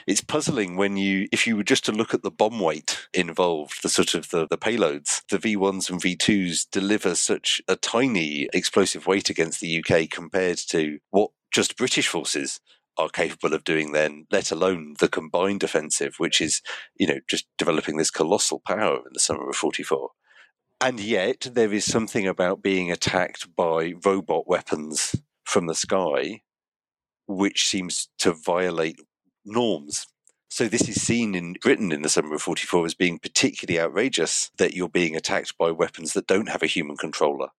[0.08, 3.82] it's puzzling when you if you were just to look at the bomb weight involved,
[3.82, 7.76] the sort of the, the payloads, the V ones and V twos deliver such a
[7.76, 12.60] tiny explosive weight against the UK compared to what just British forces
[12.98, 16.62] are capable of doing then, let alone the combined offensive, which is,
[16.96, 20.10] you know, just developing this colossal power in the summer of 44.
[20.82, 26.42] And yet, there is something about being attacked by robot weapons from the sky
[27.28, 29.00] which seems to violate
[29.46, 30.06] norms.
[30.50, 34.52] So, this is seen in Britain in the summer of 44 as being particularly outrageous
[34.58, 37.50] that you're being attacked by weapons that don't have a human controller.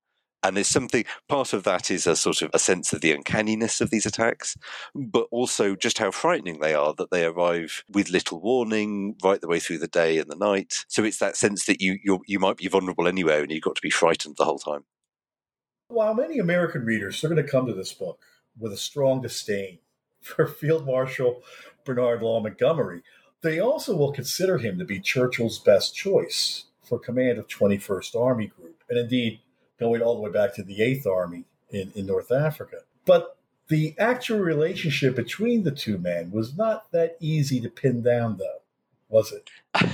[0.42, 3.80] And there's something, part of that is a sort of a sense of the uncanniness
[3.80, 4.56] of these attacks,
[4.94, 9.48] but also just how frightening they are that they arrive with little warning right the
[9.48, 10.84] way through the day and the night.
[10.88, 13.76] So it's that sense that you you you might be vulnerable anywhere and you've got
[13.76, 14.84] to be frightened the whole time.
[15.88, 18.20] While many American readers are going to come to this book
[18.58, 19.78] with a strong disdain
[20.20, 21.42] for Field Marshal
[21.84, 23.02] Bernard Law Montgomery,
[23.42, 28.46] they also will consider him to be Churchill's best choice for command of 21st Army
[28.46, 28.82] Group.
[28.88, 29.40] And indeed,
[29.78, 32.78] going all the way back to the Eighth Army in, in North Africa.
[33.04, 33.36] But
[33.68, 38.62] the actual relationship between the two men was not that easy to pin down, though,
[39.08, 39.50] was it?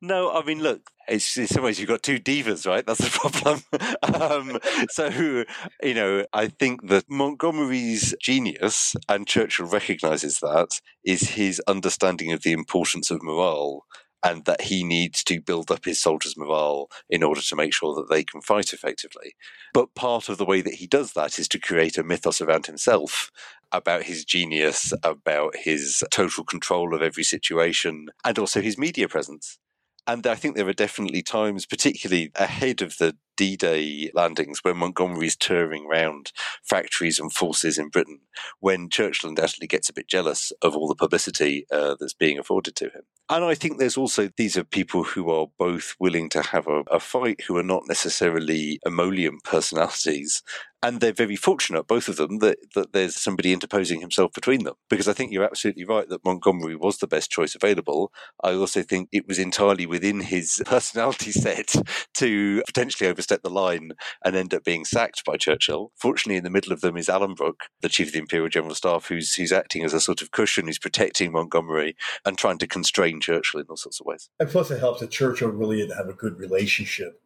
[0.00, 2.84] no, I mean, look, it's in some ways you've got two divas, right?
[2.84, 3.62] That's the problem.
[4.02, 4.58] um,
[4.90, 5.44] so,
[5.82, 12.42] you know, I think that Montgomery's genius, and Churchill recognizes that, is his understanding of
[12.42, 13.84] the importance of morale
[14.24, 17.94] and that he needs to build up his soldiers' morale in order to make sure
[17.94, 19.34] that they can fight effectively.
[19.72, 22.66] But part of the way that he does that is to create a mythos around
[22.66, 23.30] himself
[23.72, 29.58] about his genius, about his total control of every situation, and also his media presence.
[30.06, 34.76] And I think there are definitely times, particularly ahead of the D Day landings, when
[34.76, 38.20] Montgomery's touring around factories and forces in Britain,
[38.60, 42.76] when Churchill undoubtedly gets a bit jealous of all the publicity uh, that's being afforded
[42.76, 43.02] to him.
[43.28, 46.82] And I think there's also, these are people who are both willing to have a,
[46.90, 50.44] a fight, who are not necessarily emollient personalities,
[50.80, 54.74] and they're very fortunate, both of them, that, that there's somebody interposing himself between them.
[54.88, 58.12] Because I think you're absolutely right that Montgomery was the best choice available.
[58.44, 61.74] I also think it was entirely within his personality set
[62.14, 63.92] to potentially overstep the line
[64.24, 65.92] and end up being sacked by Churchill.
[65.96, 68.74] Fortunately, in the middle of them is Alan Brooke, the chief of the Imperial General
[68.74, 72.66] Staff, who's, who's acting as a sort of cushion, who's protecting Montgomery and trying to
[72.66, 74.28] constrain Churchill in all sorts of ways.
[74.38, 77.20] And plus, it helps that Churchill really didn't have a good relationship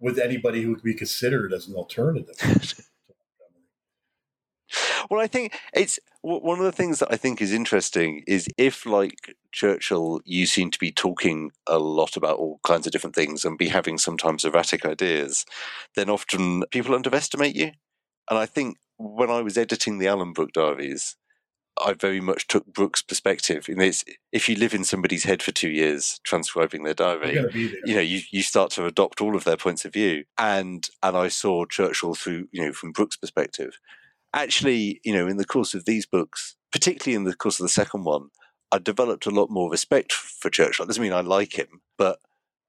[0.00, 2.36] with anybody who could be considered as an alternative.
[5.10, 8.84] well, I think it's one of the things that I think is interesting is if,
[8.84, 13.44] like Churchill, you seem to be talking a lot about all kinds of different things
[13.44, 15.46] and be having sometimes erratic ideas,
[15.94, 17.72] then often people underestimate you.
[18.28, 21.16] And I think when I was editing the Alan Brooke diaries,
[21.80, 23.68] I very much took Brooke's perspective.
[23.68, 23.90] You know,
[24.32, 27.38] if you live in somebody's head for two years transcribing their diary,
[27.84, 30.24] you know, you, you start to adopt all of their points of view.
[30.36, 33.78] And and I saw Churchill through, you know, from Brooke's perspective
[34.34, 37.70] actually, you know, in the course of these books, particularly in the course of the
[37.70, 38.28] second one,
[38.70, 40.84] I developed a lot more respect for Churchill.
[40.84, 42.18] That doesn't mean I like him, but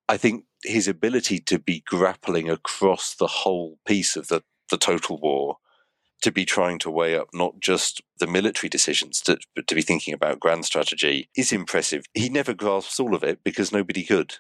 [0.08, 5.20] I think his ability to be grappling across the whole piece of the, the total
[5.20, 5.58] war,
[6.22, 9.82] to be trying to weigh up not just the military decisions, to, but to be
[9.82, 12.04] thinking about grand strategy is impressive.
[12.14, 14.36] He never grasps all of it because nobody could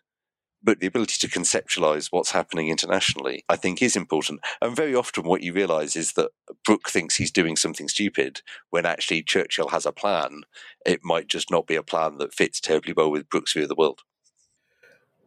[0.61, 4.41] but the ability to conceptualize what's happening internationally, I think, is important.
[4.61, 6.31] And very often, what you realize is that
[6.65, 10.41] Brooke thinks he's doing something stupid when actually Churchill has a plan.
[10.85, 13.69] It might just not be a plan that fits terribly well with Brooke's view of
[13.69, 14.01] the world.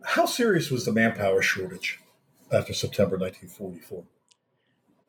[0.04, 2.00] How serious was the manpower shortage
[2.50, 4.04] after September 1944?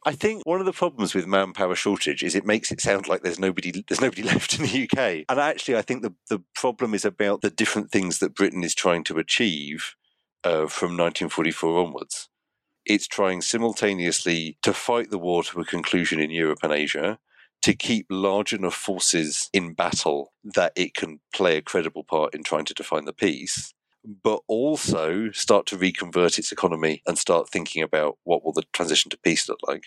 [0.06, 3.24] I think one of the problems with manpower shortage is it makes it sound like
[3.24, 5.26] there's nobody there's nobody left in the UK.
[5.30, 8.76] And actually, I think the the problem is about the different things that Britain is
[8.76, 9.96] trying to achieve
[10.44, 12.30] uh, from 1944 onwards.
[12.86, 17.20] It's trying simultaneously to fight the war to a conclusion in Europe and Asia,
[17.62, 22.44] to keep large enough forces in battle that it can play a credible part in
[22.44, 23.74] trying to define the peace,
[24.24, 29.10] but also start to reconvert its economy and start thinking about what will the transition
[29.10, 29.86] to peace look like.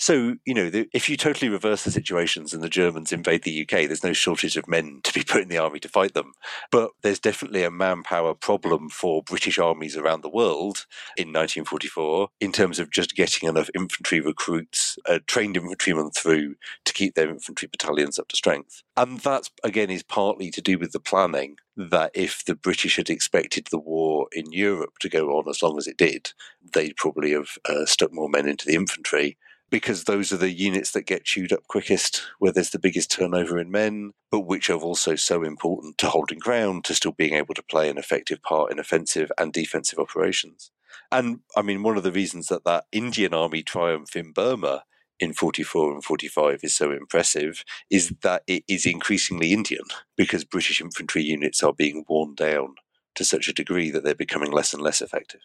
[0.00, 3.60] So, you know, the, if you totally reverse the situations and the Germans invade the
[3.60, 6.32] UK, there's no shortage of men to be put in the army to fight them.
[6.72, 10.86] But there's definitely a manpower problem for British armies around the world
[11.18, 16.54] in 1944 in terms of just getting enough infantry recruits, uh, trained infantrymen through
[16.86, 18.82] to keep their infantry battalions up to strength.
[18.96, 23.10] And that, again, is partly to do with the planning that if the British had
[23.10, 26.32] expected the war in Europe to go on as long as it did,
[26.72, 29.36] they'd probably have uh, stuck more men into the infantry
[29.70, 33.58] because those are the units that get chewed up quickest, where there's the biggest turnover
[33.58, 37.54] in men, but which are also so important to holding ground, to still being able
[37.54, 40.72] to play an effective part in offensive and defensive operations.
[41.12, 44.84] And I mean, one of the reasons that that Indian army triumph in Burma
[45.20, 49.84] in 44 and 45 is so impressive is that it is increasingly Indian
[50.16, 52.74] because British infantry units are being worn down
[53.14, 55.40] to such a degree that they're becoming less and less effective.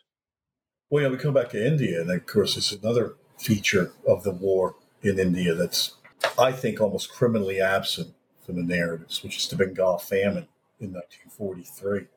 [0.90, 4.32] Well, yeah, we come back to India, and of course, it's another feature of the
[4.32, 5.96] war in India that's,
[6.38, 8.14] I think, almost criminally absent
[8.46, 10.48] from the narratives, which is the Bengal famine
[10.80, 12.08] in 1943.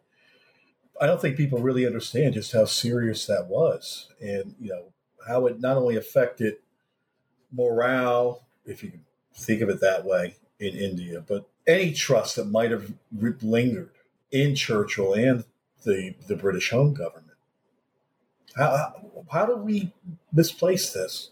[1.01, 4.93] I don't think people really understand just how serious that was, and you know
[5.27, 6.57] how it not only affected
[7.53, 8.93] morale, if you
[9.35, 12.93] think of it that way, in India, but any trust that might have
[13.43, 13.93] lingered
[14.33, 15.45] in Churchill and
[15.85, 17.28] the the British Home Government.
[18.57, 18.95] How,
[19.31, 19.93] how do we
[20.33, 21.31] misplace this?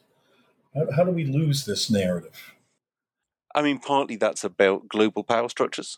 [0.74, 2.54] How, how do we lose this narrative?
[3.54, 5.96] I mean, partly that's about global power structures.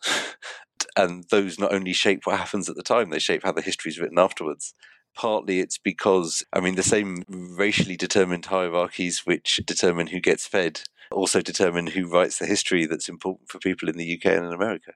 [0.97, 3.91] and those not only shape what happens at the time, they shape how the history
[3.91, 4.75] is written afterwards.
[5.17, 10.83] Partly it's because, I mean, the same racially determined hierarchies which determine who gets fed
[11.11, 14.53] also determine who writes the history that's important for people in the UK and in
[14.53, 14.93] America.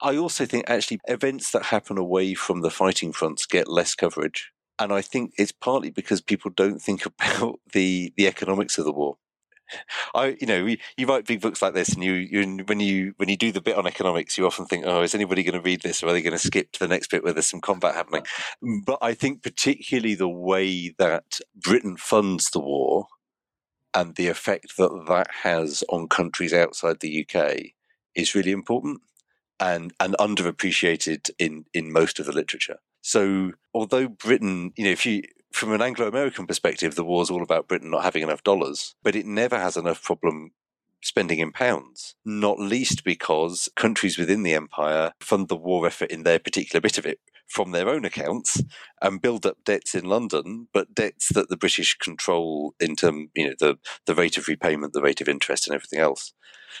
[0.00, 4.52] I also think actually events that happen away from the fighting fronts get less coverage
[4.78, 8.92] and I think it's partly because people don't think about the the economics of the
[8.92, 9.16] war.
[10.14, 10.64] I, you know,
[10.96, 13.60] you write big books like this, and you, you, when you when you do the
[13.60, 16.12] bit on economics, you often think, oh, is anybody going to read this, or are
[16.12, 18.22] they going to skip to the next bit where there's some combat happening?
[18.64, 23.08] Mm, but I think particularly the way that Britain funds the war
[23.92, 27.72] and the effect that that has on countries outside the UK
[28.14, 29.00] is really important
[29.58, 32.78] and and underappreciated in in most of the literature.
[33.06, 37.40] So although Britain, you know, if you from an Anglo-American perspective, the war is all
[37.44, 40.50] about Britain not having enough dollars, but it never has enough problem
[41.04, 46.24] spending in pounds, not least because countries within the empire fund the war effort in
[46.24, 48.60] their particular bit of it from their own accounts
[49.00, 53.46] and build up debts in London, but debts that the British control in terms, you
[53.46, 56.32] know, the, the rate of repayment, the rate of interest, and everything else.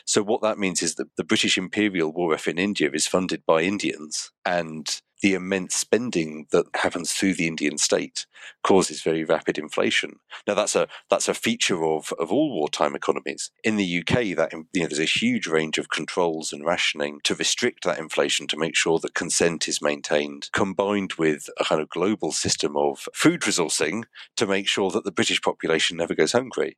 [0.04, 3.44] So what that means is that the British imperial war effort in India is funded
[3.46, 4.88] by Indians, and
[5.22, 8.26] the immense spending that happens through the Indian state
[8.62, 10.20] causes very rapid inflation.
[10.46, 13.50] Now that's a that's a feature of of all wartime economies.
[13.64, 17.34] In the UK, that you know there's a huge range of controls and rationing to
[17.34, 21.88] restrict that inflation to make sure that consent is maintained, combined with a kind of
[21.88, 24.04] global system of food resourcing
[24.36, 26.76] to make sure that the British population never goes hungry.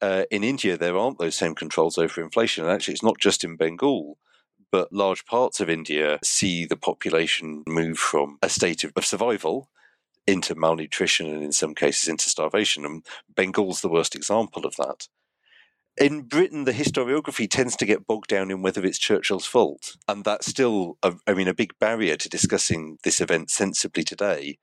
[0.00, 3.44] Uh, in India, there aren't those same controls over inflation, and actually, it's not just
[3.44, 4.16] in Bengal
[4.70, 9.68] but large parts of India see the population move from a state of, survival
[10.26, 12.84] into malnutrition and in some cases into starvation.
[12.84, 13.04] And
[13.34, 15.08] Bengal's the worst example of that.
[15.96, 19.96] In Britain, the historiography tends to get bogged down in whether it's Churchill's fault.
[20.06, 24.58] And that's still, a, I mean, a big barrier to discussing this event sensibly today.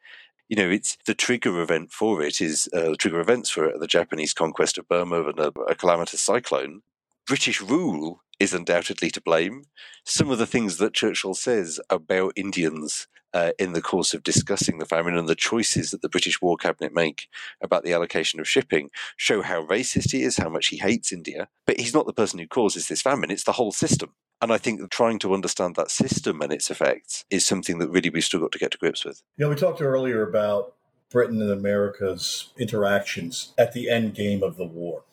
[0.47, 3.87] You know, it's the trigger event for it is uh, trigger events for it, the
[3.87, 6.81] Japanese conquest of Burma and a, a calamitous cyclone.
[7.27, 9.63] British rule is undoubtedly to blame.
[10.03, 14.79] Some of the things that Churchill says about Indians uh, in the course of discussing
[14.79, 17.27] the famine and the choices that the British War Cabinet make
[17.61, 21.49] about the allocation of shipping show how racist he is, how much he hates India.
[21.65, 24.13] But he's not the person who causes this famine, it's the whole system.
[24.41, 28.09] And I think trying to understand that system and its effects is something that really
[28.09, 29.23] we've still got to get to grips with.
[29.37, 30.75] Know, we talked earlier about
[31.09, 35.03] Britain and America's interactions at the end game of the war.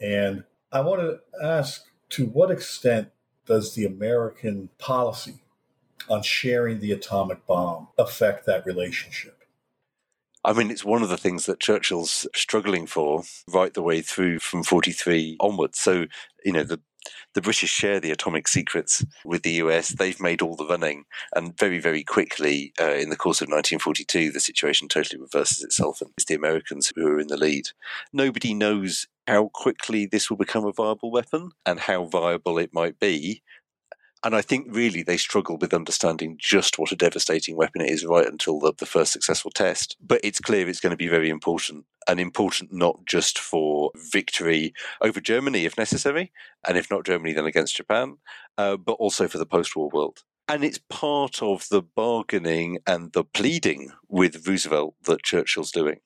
[0.00, 3.10] And I want to ask to what extent
[3.46, 5.40] does the American policy
[6.08, 9.34] on sharing the atomic bomb affect that relationship?
[10.44, 14.38] I mean, it's one of the things that Churchill's struggling for right the way through
[14.38, 15.78] from 43 onwards.
[15.78, 16.06] So,
[16.44, 16.80] you know, the
[17.34, 19.88] the British share the atomic secrets with the US.
[19.88, 21.04] They've made all the running.
[21.34, 26.00] And very, very quickly, uh, in the course of 1942, the situation totally reverses itself.
[26.00, 27.68] And it's the Americans who are in the lead.
[28.12, 32.98] Nobody knows how quickly this will become a viable weapon and how viable it might
[32.98, 33.42] be.
[34.24, 38.04] And I think really they struggle with understanding just what a devastating weapon it is
[38.04, 39.96] right until the, the first successful test.
[40.00, 44.72] But it's clear it's going to be very important, and important not just for victory
[45.00, 46.32] over Germany if necessary,
[46.66, 48.16] and if not Germany, then against Japan,
[48.56, 50.24] uh, but also for the post war world.
[50.48, 56.00] And it's part of the bargaining and the pleading with Roosevelt that Churchill's doing.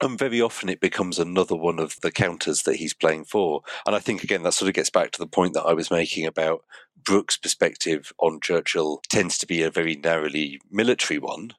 [0.00, 3.62] And very often it becomes another one of the counters that he's playing for.
[3.86, 5.90] And I think, again, that sort of gets back to the point that I was
[5.90, 6.64] making about
[7.04, 11.52] Brooke's perspective on Churchill tends to be a very narrowly military one.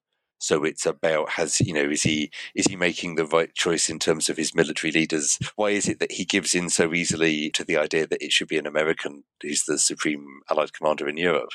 [0.45, 3.97] So it's about has you know is he is he making the right choice in
[3.97, 5.39] terms of his military leaders?
[5.55, 8.49] Why is it that he gives in so easily to the idea that it should
[8.49, 11.49] be an American who's the supreme Allied commander in Europe?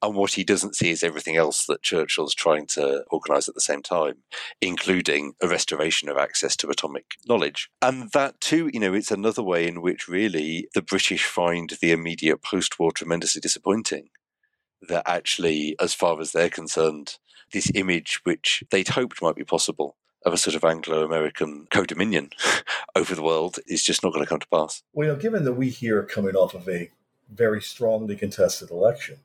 [0.00, 3.60] And what he doesn't see is everything else that Churchill's trying to organise at the
[3.60, 4.22] same time,
[4.62, 7.68] including a restoration of access to atomic knowledge.
[7.82, 11.92] And that too, you know, it's another way in which really the British find the
[11.92, 14.08] immediate post-war tremendously disappointing.
[14.88, 17.18] That actually, as far as they're concerned,
[17.52, 22.30] this image which they'd hoped might be possible of a sort of Anglo-American co-dominion
[22.94, 24.82] over the world is just not going to come to pass.
[24.92, 26.90] Well, given that we here are coming off of a
[27.32, 29.18] very strongly contested election,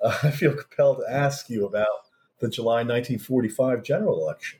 [0.00, 2.06] uh, I feel compelled to ask you about
[2.40, 4.58] the July 1945 general election.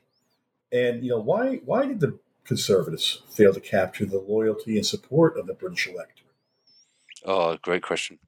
[0.71, 5.37] And you know, why why did the conservatives fail to capture the loyalty and support
[5.37, 6.31] of the British electorate?
[7.25, 8.19] Oh, great question.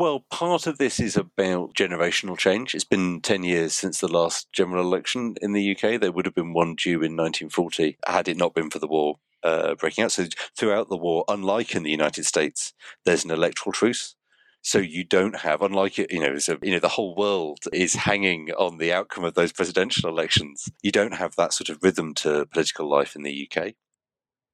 [0.00, 2.74] Well, part of this is about generational change.
[2.74, 6.00] It's been 10 years since the last general election in the UK.
[6.00, 9.16] There would have been one due in 1940 had it not been for the war
[9.42, 10.12] uh, breaking out.
[10.12, 10.24] So,
[10.56, 12.72] throughout the war, unlike in the United States,
[13.04, 14.16] there's an electoral truce.
[14.62, 18.52] So you don't have, unlike you know, so, you know, the whole world is hanging
[18.52, 20.70] on the outcome of those presidential elections.
[20.80, 23.74] You don't have that sort of rhythm to political life in the UK.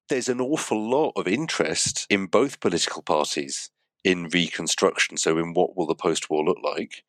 [0.08, 3.70] There's an awful lot of interest in both political parties
[4.06, 5.16] in reconstruction.
[5.16, 7.02] So, in what will the post war look like?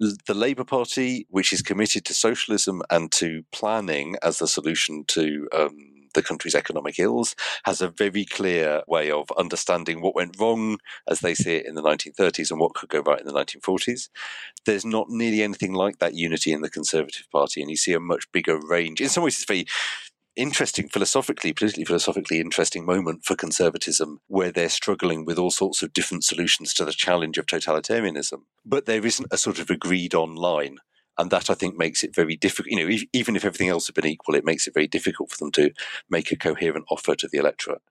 [0.00, 5.48] The Labour Party, which is committed to socialism and to planning as the solution to
[5.52, 7.34] um, the country's economic ills,
[7.64, 10.78] has a very clear way of understanding what went wrong,
[11.08, 14.08] as they see it in the 1930s, and what could go right in the 1940s.
[14.64, 18.00] There's not nearly anything like that unity in the Conservative Party, and you see a
[18.00, 19.00] much bigger range.
[19.00, 19.66] In some ways, it's very
[20.36, 25.92] interesting philosophically, politically philosophically interesting moment for conservatism where they're struggling with all sorts of
[25.92, 28.42] different solutions to the challenge of totalitarianism.
[28.64, 30.78] But there isn't a sort of agreed on line.
[31.16, 32.72] And that I think makes it very difficult.
[32.72, 35.36] You know, even if everything else had been equal, it makes it very difficult for
[35.38, 35.70] them to
[36.10, 37.82] make a coherent offer to the electorate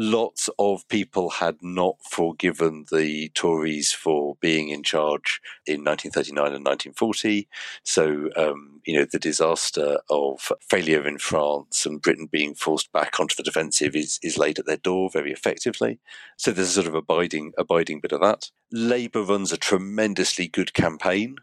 [0.00, 6.64] lots of people had not forgiven the Tories for being in charge in 1939 and
[6.64, 7.48] 1940.
[7.82, 13.18] So, um, you know, the disaster of failure in France and Britain being forced back
[13.18, 15.98] onto the defensive is, is laid at their door very effectively.
[16.36, 18.52] So there's a sort of abiding, abiding bit of that.
[18.70, 21.38] Labour runs a tremendously good campaign.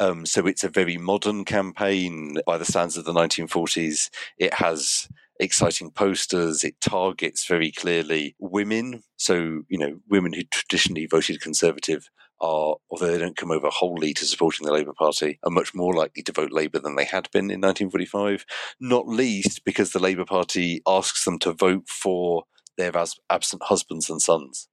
[0.00, 4.10] Um, so it's a very modern campaign by the standards of the 1940s.
[4.36, 5.08] It has
[5.40, 6.62] exciting posters.
[6.62, 9.02] It targets very clearly women.
[9.16, 12.08] So, you know, women who traditionally voted Conservative
[12.40, 15.92] are, although they don't come over wholly to supporting the Labour Party, are much more
[15.92, 18.46] likely to vote Labour than they had been in 1945,
[18.80, 22.44] not least because the Labour Party asks them to vote for
[22.76, 22.92] their
[23.28, 24.68] absent husbands and sons.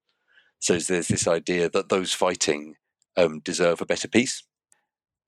[0.60, 2.76] So there's this idea that those fighting
[3.16, 4.44] um, deserve a better peace.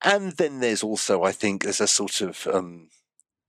[0.03, 2.87] And then there's also, I think, there's a sort of um,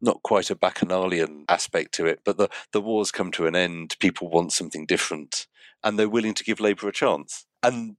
[0.01, 3.97] not quite a bacchanalian aspect to it, but the, the wars come to an end,
[4.01, 5.47] people want something different,
[5.83, 7.47] and they're willing to give Labour a chance.
[7.63, 7.97] And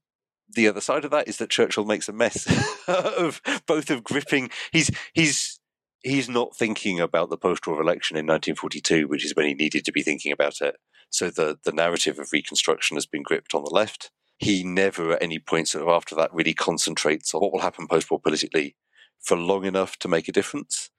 [0.54, 2.48] the other side of that is that Churchill makes a mess
[2.88, 4.50] of both of gripping.
[4.72, 5.60] He's he's
[6.04, 9.92] he's not thinking about the post-war election in 1942, which is when he needed to
[9.92, 10.76] be thinking about it.
[11.10, 14.12] So the the narrative of Reconstruction has been gripped on the left.
[14.38, 17.88] He never, at any point, sort of after that, really concentrates on what will happen
[17.88, 18.76] post-war politically
[19.20, 20.90] for long enough to make a difference.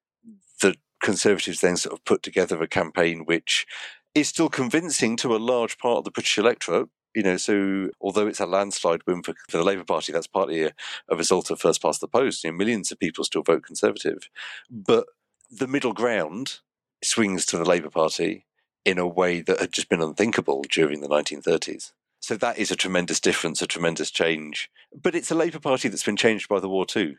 [1.03, 3.67] Conservatives then sort of put together a campaign which
[4.15, 6.89] is still convincing to a large part of the British electorate.
[7.15, 10.63] You know, so although it's a landslide win for, for the Labour Party, that's partly
[10.63, 10.73] a,
[11.11, 12.43] a result of first past the post.
[12.43, 14.31] You know, millions of people still vote Conservative,
[14.71, 15.07] but
[15.51, 16.61] the middle ground
[17.05, 18.47] swings to the Labour Party
[18.85, 21.93] in a way that had just been unthinkable during the 1930s.
[22.21, 24.71] So that is a tremendous difference, a tremendous change.
[24.95, 27.17] But it's a Labour Party that's been changed by the war too.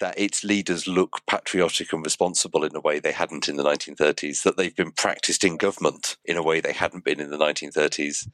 [0.00, 4.42] That its leaders look patriotic and responsible in a way they hadn't in the 1930s,
[4.42, 8.28] that they've been practiced in government in a way they hadn't been in the 1930s.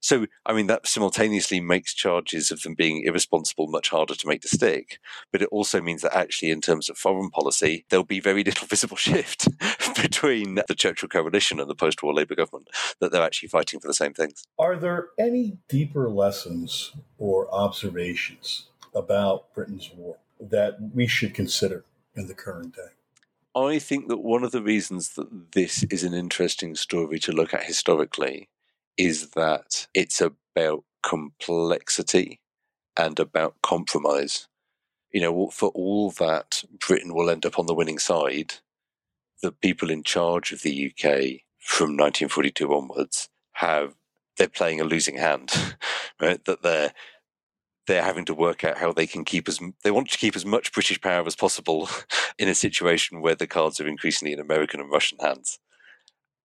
[0.00, 4.42] So, I mean, that simultaneously makes charges of them being irresponsible much harder to make
[4.42, 4.98] to stick.
[5.32, 8.66] But it also means that actually, in terms of foreign policy, there'll be very little
[8.66, 9.48] visible shift
[10.02, 12.68] between the Churchill coalition and the post war Labour government,
[13.00, 14.44] that they're actually fighting for the same things.
[14.58, 21.84] Are there any deeper lessons or observations about Britain's war that we should consider
[22.14, 22.88] in the current day?
[23.54, 27.54] I think that one of the reasons that this is an interesting story to look
[27.54, 28.50] at historically
[28.98, 32.40] is that it's about complexity
[32.96, 34.48] and about compromise.
[35.10, 38.54] You know, for all that Britain will end up on the winning side,
[39.42, 43.94] the people in charge of the UK from 1942 onwards have
[44.36, 45.50] they're playing a losing hand,
[46.20, 46.44] right?
[46.44, 46.92] That they're
[47.86, 50.44] they're having to work out how they can keep as they want to keep as
[50.44, 51.88] much British power as possible
[52.38, 55.58] in a situation where the cards are increasingly in American and Russian hands.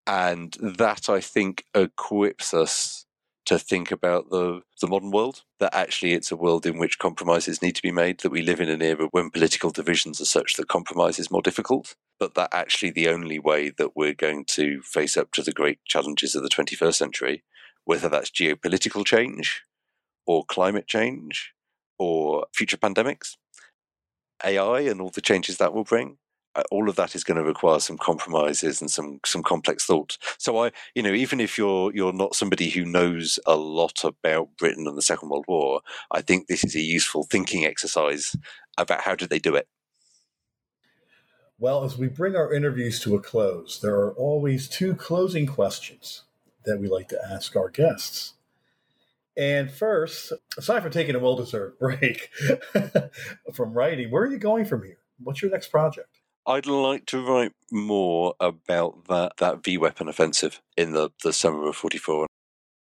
[0.08, 3.06] And that I think equips us
[3.46, 7.62] to think about the, the modern world, that actually it's a world in which compromises
[7.62, 10.56] need to be made, that we live in an era when political divisions are such
[10.56, 14.82] that compromise is more difficult, but that actually the only way that we're going to
[14.84, 17.44] face up to the great challenges of the 21st century,
[17.84, 19.64] whether that's geopolitical change
[20.26, 21.54] or climate change
[21.98, 23.36] or future pandemics,
[24.44, 26.18] AI and all the changes that will bring,
[26.56, 30.18] uh, all of that is going to require some compromises and some some complex thought.
[30.38, 34.50] So I, you know, even if you're you're not somebody who knows a lot about
[34.58, 38.36] Britain and the Second World War, I think this is a useful thinking exercise
[38.78, 39.68] about how did they do it.
[41.58, 46.24] Well, as we bring our interviews to a close, there are always two closing questions
[46.66, 48.34] that we like to ask our guests.
[49.38, 52.30] And first, aside from taking a well deserved break
[53.54, 54.98] from writing, where are you going from here?
[55.20, 56.20] What's your next project?
[56.46, 61.68] I'd like to write more about that, that V weapon offensive in the, the summer
[61.68, 62.26] of 44.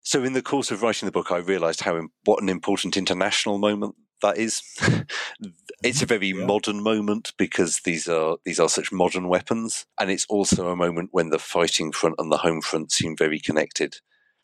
[0.02, 3.58] So, in the course of writing the book, I realised how what an important international
[3.58, 4.62] moment that is.
[4.80, 6.06] it's a mm-hmm.
[6.06, 6.44] very yeah.
[6.44, 11.10] modern moment because these are these are such modern weapons, and it's also a moment
[11.12, 13.96] when the fighting front and the home front seem very connected.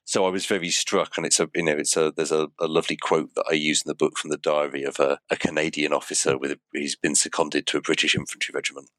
[0.05, 2.67] So I was very struck, and it's a you know it's a there's a, a
[2.67, 5.93] lovely quote that I use in the book from the diary of a, a Canadian
[5.93, 8.91] officer with a, he's been seconded to a British infantry regiment,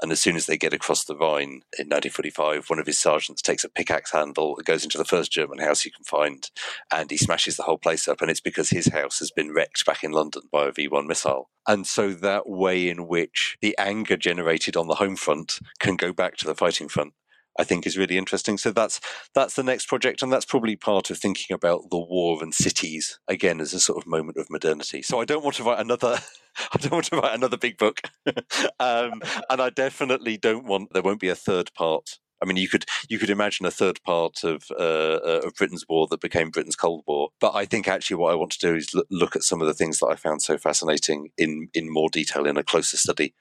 [0.00, 3.42] and as soon as they get across the Rhine in 1945, one of his sergeants
[3.42, 6.50] takes a pickaxe handle, goes into the first German house he can find,
[6.92, 8.20] and he smashes the whole place up.
[8.20, 11.06] And it's because his house has been wrecked back in London by a V 1
[11.08, 11.50] missile.
[11.66, 16.12] And so that way in which the anger generated on the home front can go
[16.12, 17.14] back to the fighting front
[17.58, 18.56] I think is really interesting.
[18.56, 19.00] So that's
[19.34, 23.18] that's the next project, and that's probably part of thinking about the war and cities
[23.26, 25.02] again as a sort of moment of modernity.
[25.02, 26.18] So I don't want to write another.
[26.72, 28.00] I don't want to write another big book,
[28.80, 30.92] um, and I definitely don't want.
[30.92, 32.18] There won't be a third part.
[32.40, 35.84] I mean, you could you could imagine a third part of uh, uh of Britain's
[35.88, 37.30] war that became Britain's Cold War.
[37.40, 39.74] But I think actually what I want to do is look at some of the
[39.74, 43.34] things that I found so fascinating in in more detail in a closer study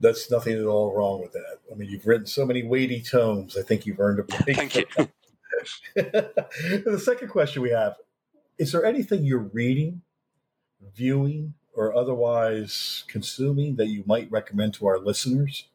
[0.00, 1.58] that's nothing at all wrong with that.
[1.70, 3.56] I mean, you've written so many weighty tomes.
[3.56, 4.56] I think you've earned a break.
[4.56, 4.86] Thank you.
[5.94, 7.96] the second question we have
[8.58, 10.02] is there anything you're reading,
[10.94, 15.66] viewing, or otherwise consuming that you might recommend to our listeners?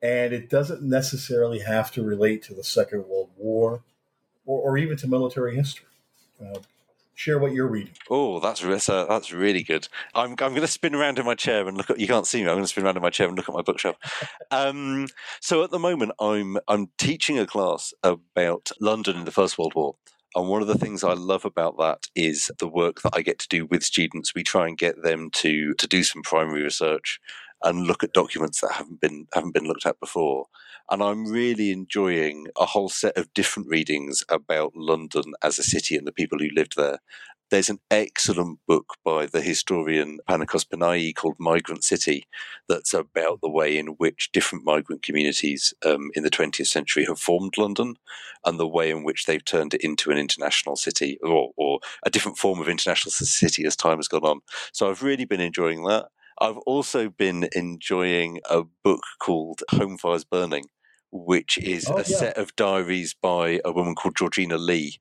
[0.00, 3.82] And it doesn't necessarily have to relate to the Second World War
[4.46, 5.86] or, or even to military history.
[6.40, 6.58] Uh,
[7.14, 7.94] share what you're reading.
[8.10, 9.88] Oh, that's that's, uh, that's really good.
[10.14, 12.00] I'm I'm going to spin around in my chair and look at.
[12.00, 12.48] You can't see me.
[12.48, 13.96] I'm going to spin around in my chair and look at my bookshelf.
[14.50, 15.06] um,
[15.40, 19.74] so at the moment, I'm I'm teaching a class about London in the First World
[19.74, 19.96] War.
[20.34, 23.38] And one of the things I love about that is the work that I get
[23.40, 24.34] to do with students.
[24.34, 27.20] We try and get them to to do some primary research
[27.64, 30.46] and look at documents that haven't been haven't been looked at before.
[30.90, 35.96] And I'm really enjoying a whole set of different readings about London as a city
[35.96, 36.98] and the people who lived there.
[37.50, 42.24] There's an excellent book by the historian Panicos Panayi called Migrant City
[42.66, 47.18] that's about the way in which different migrant communities um, in the 20th century have
[47.18, 47.96] formed London
[48.46, 52.10] and the way in which they've turned it into an international city or, or a
[52.10, 54.40] different form of international city as time has gone on.
[54.72, 56.06] So I've really been enjoying that.
[56.42, 60.64] I've also been enjoying a book called Home Fires Burning,
[61.12, 62.16] which is oh, a yeah.
[62.16, 64.96] set of diaries by a woman called Georgina Lee,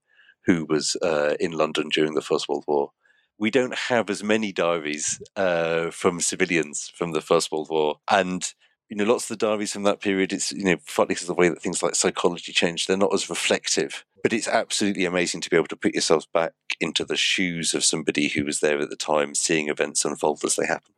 [0.45, 2.91] who was uh, in London during the First World War.
[3.39, 8.53] We don't have as many diaries uh, from civilians from the First World War, and
[8.87, 10.31] you know, lots of the diaries from that period.
[10.31, 12.87] It's you know, partly because of the way that things like psychology changed.
[12.87, 16.53] They're not as reflective, but it's absolutely amazing to be able to put yourself back
[16.79, 20.55] into the shoes of somebody who was there at the time, seeing events unfold as
[20.55, 20.90] they happen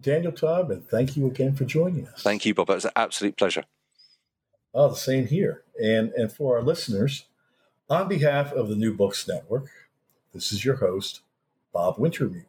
[0.00, 2.22] Daniel Todman, thank you again for joining us.
[2.22, 2.70] Thank you, Bob.
[2.70, 3.64] It was an absolute pleasure.
[4.72, 5.62] Oh, the same here.
[5.82, 7.26] And and for our listeners,
[7.88, 9.68] on behalf of the New Books Network,
[10.32, 11.20] this is your host,
[11.72, 12.44] Bob Wintermute.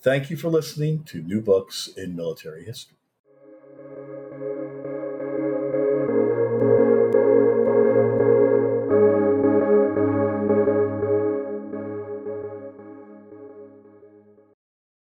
[0.00, 2.96] Thank you for listening to New Books in Military History.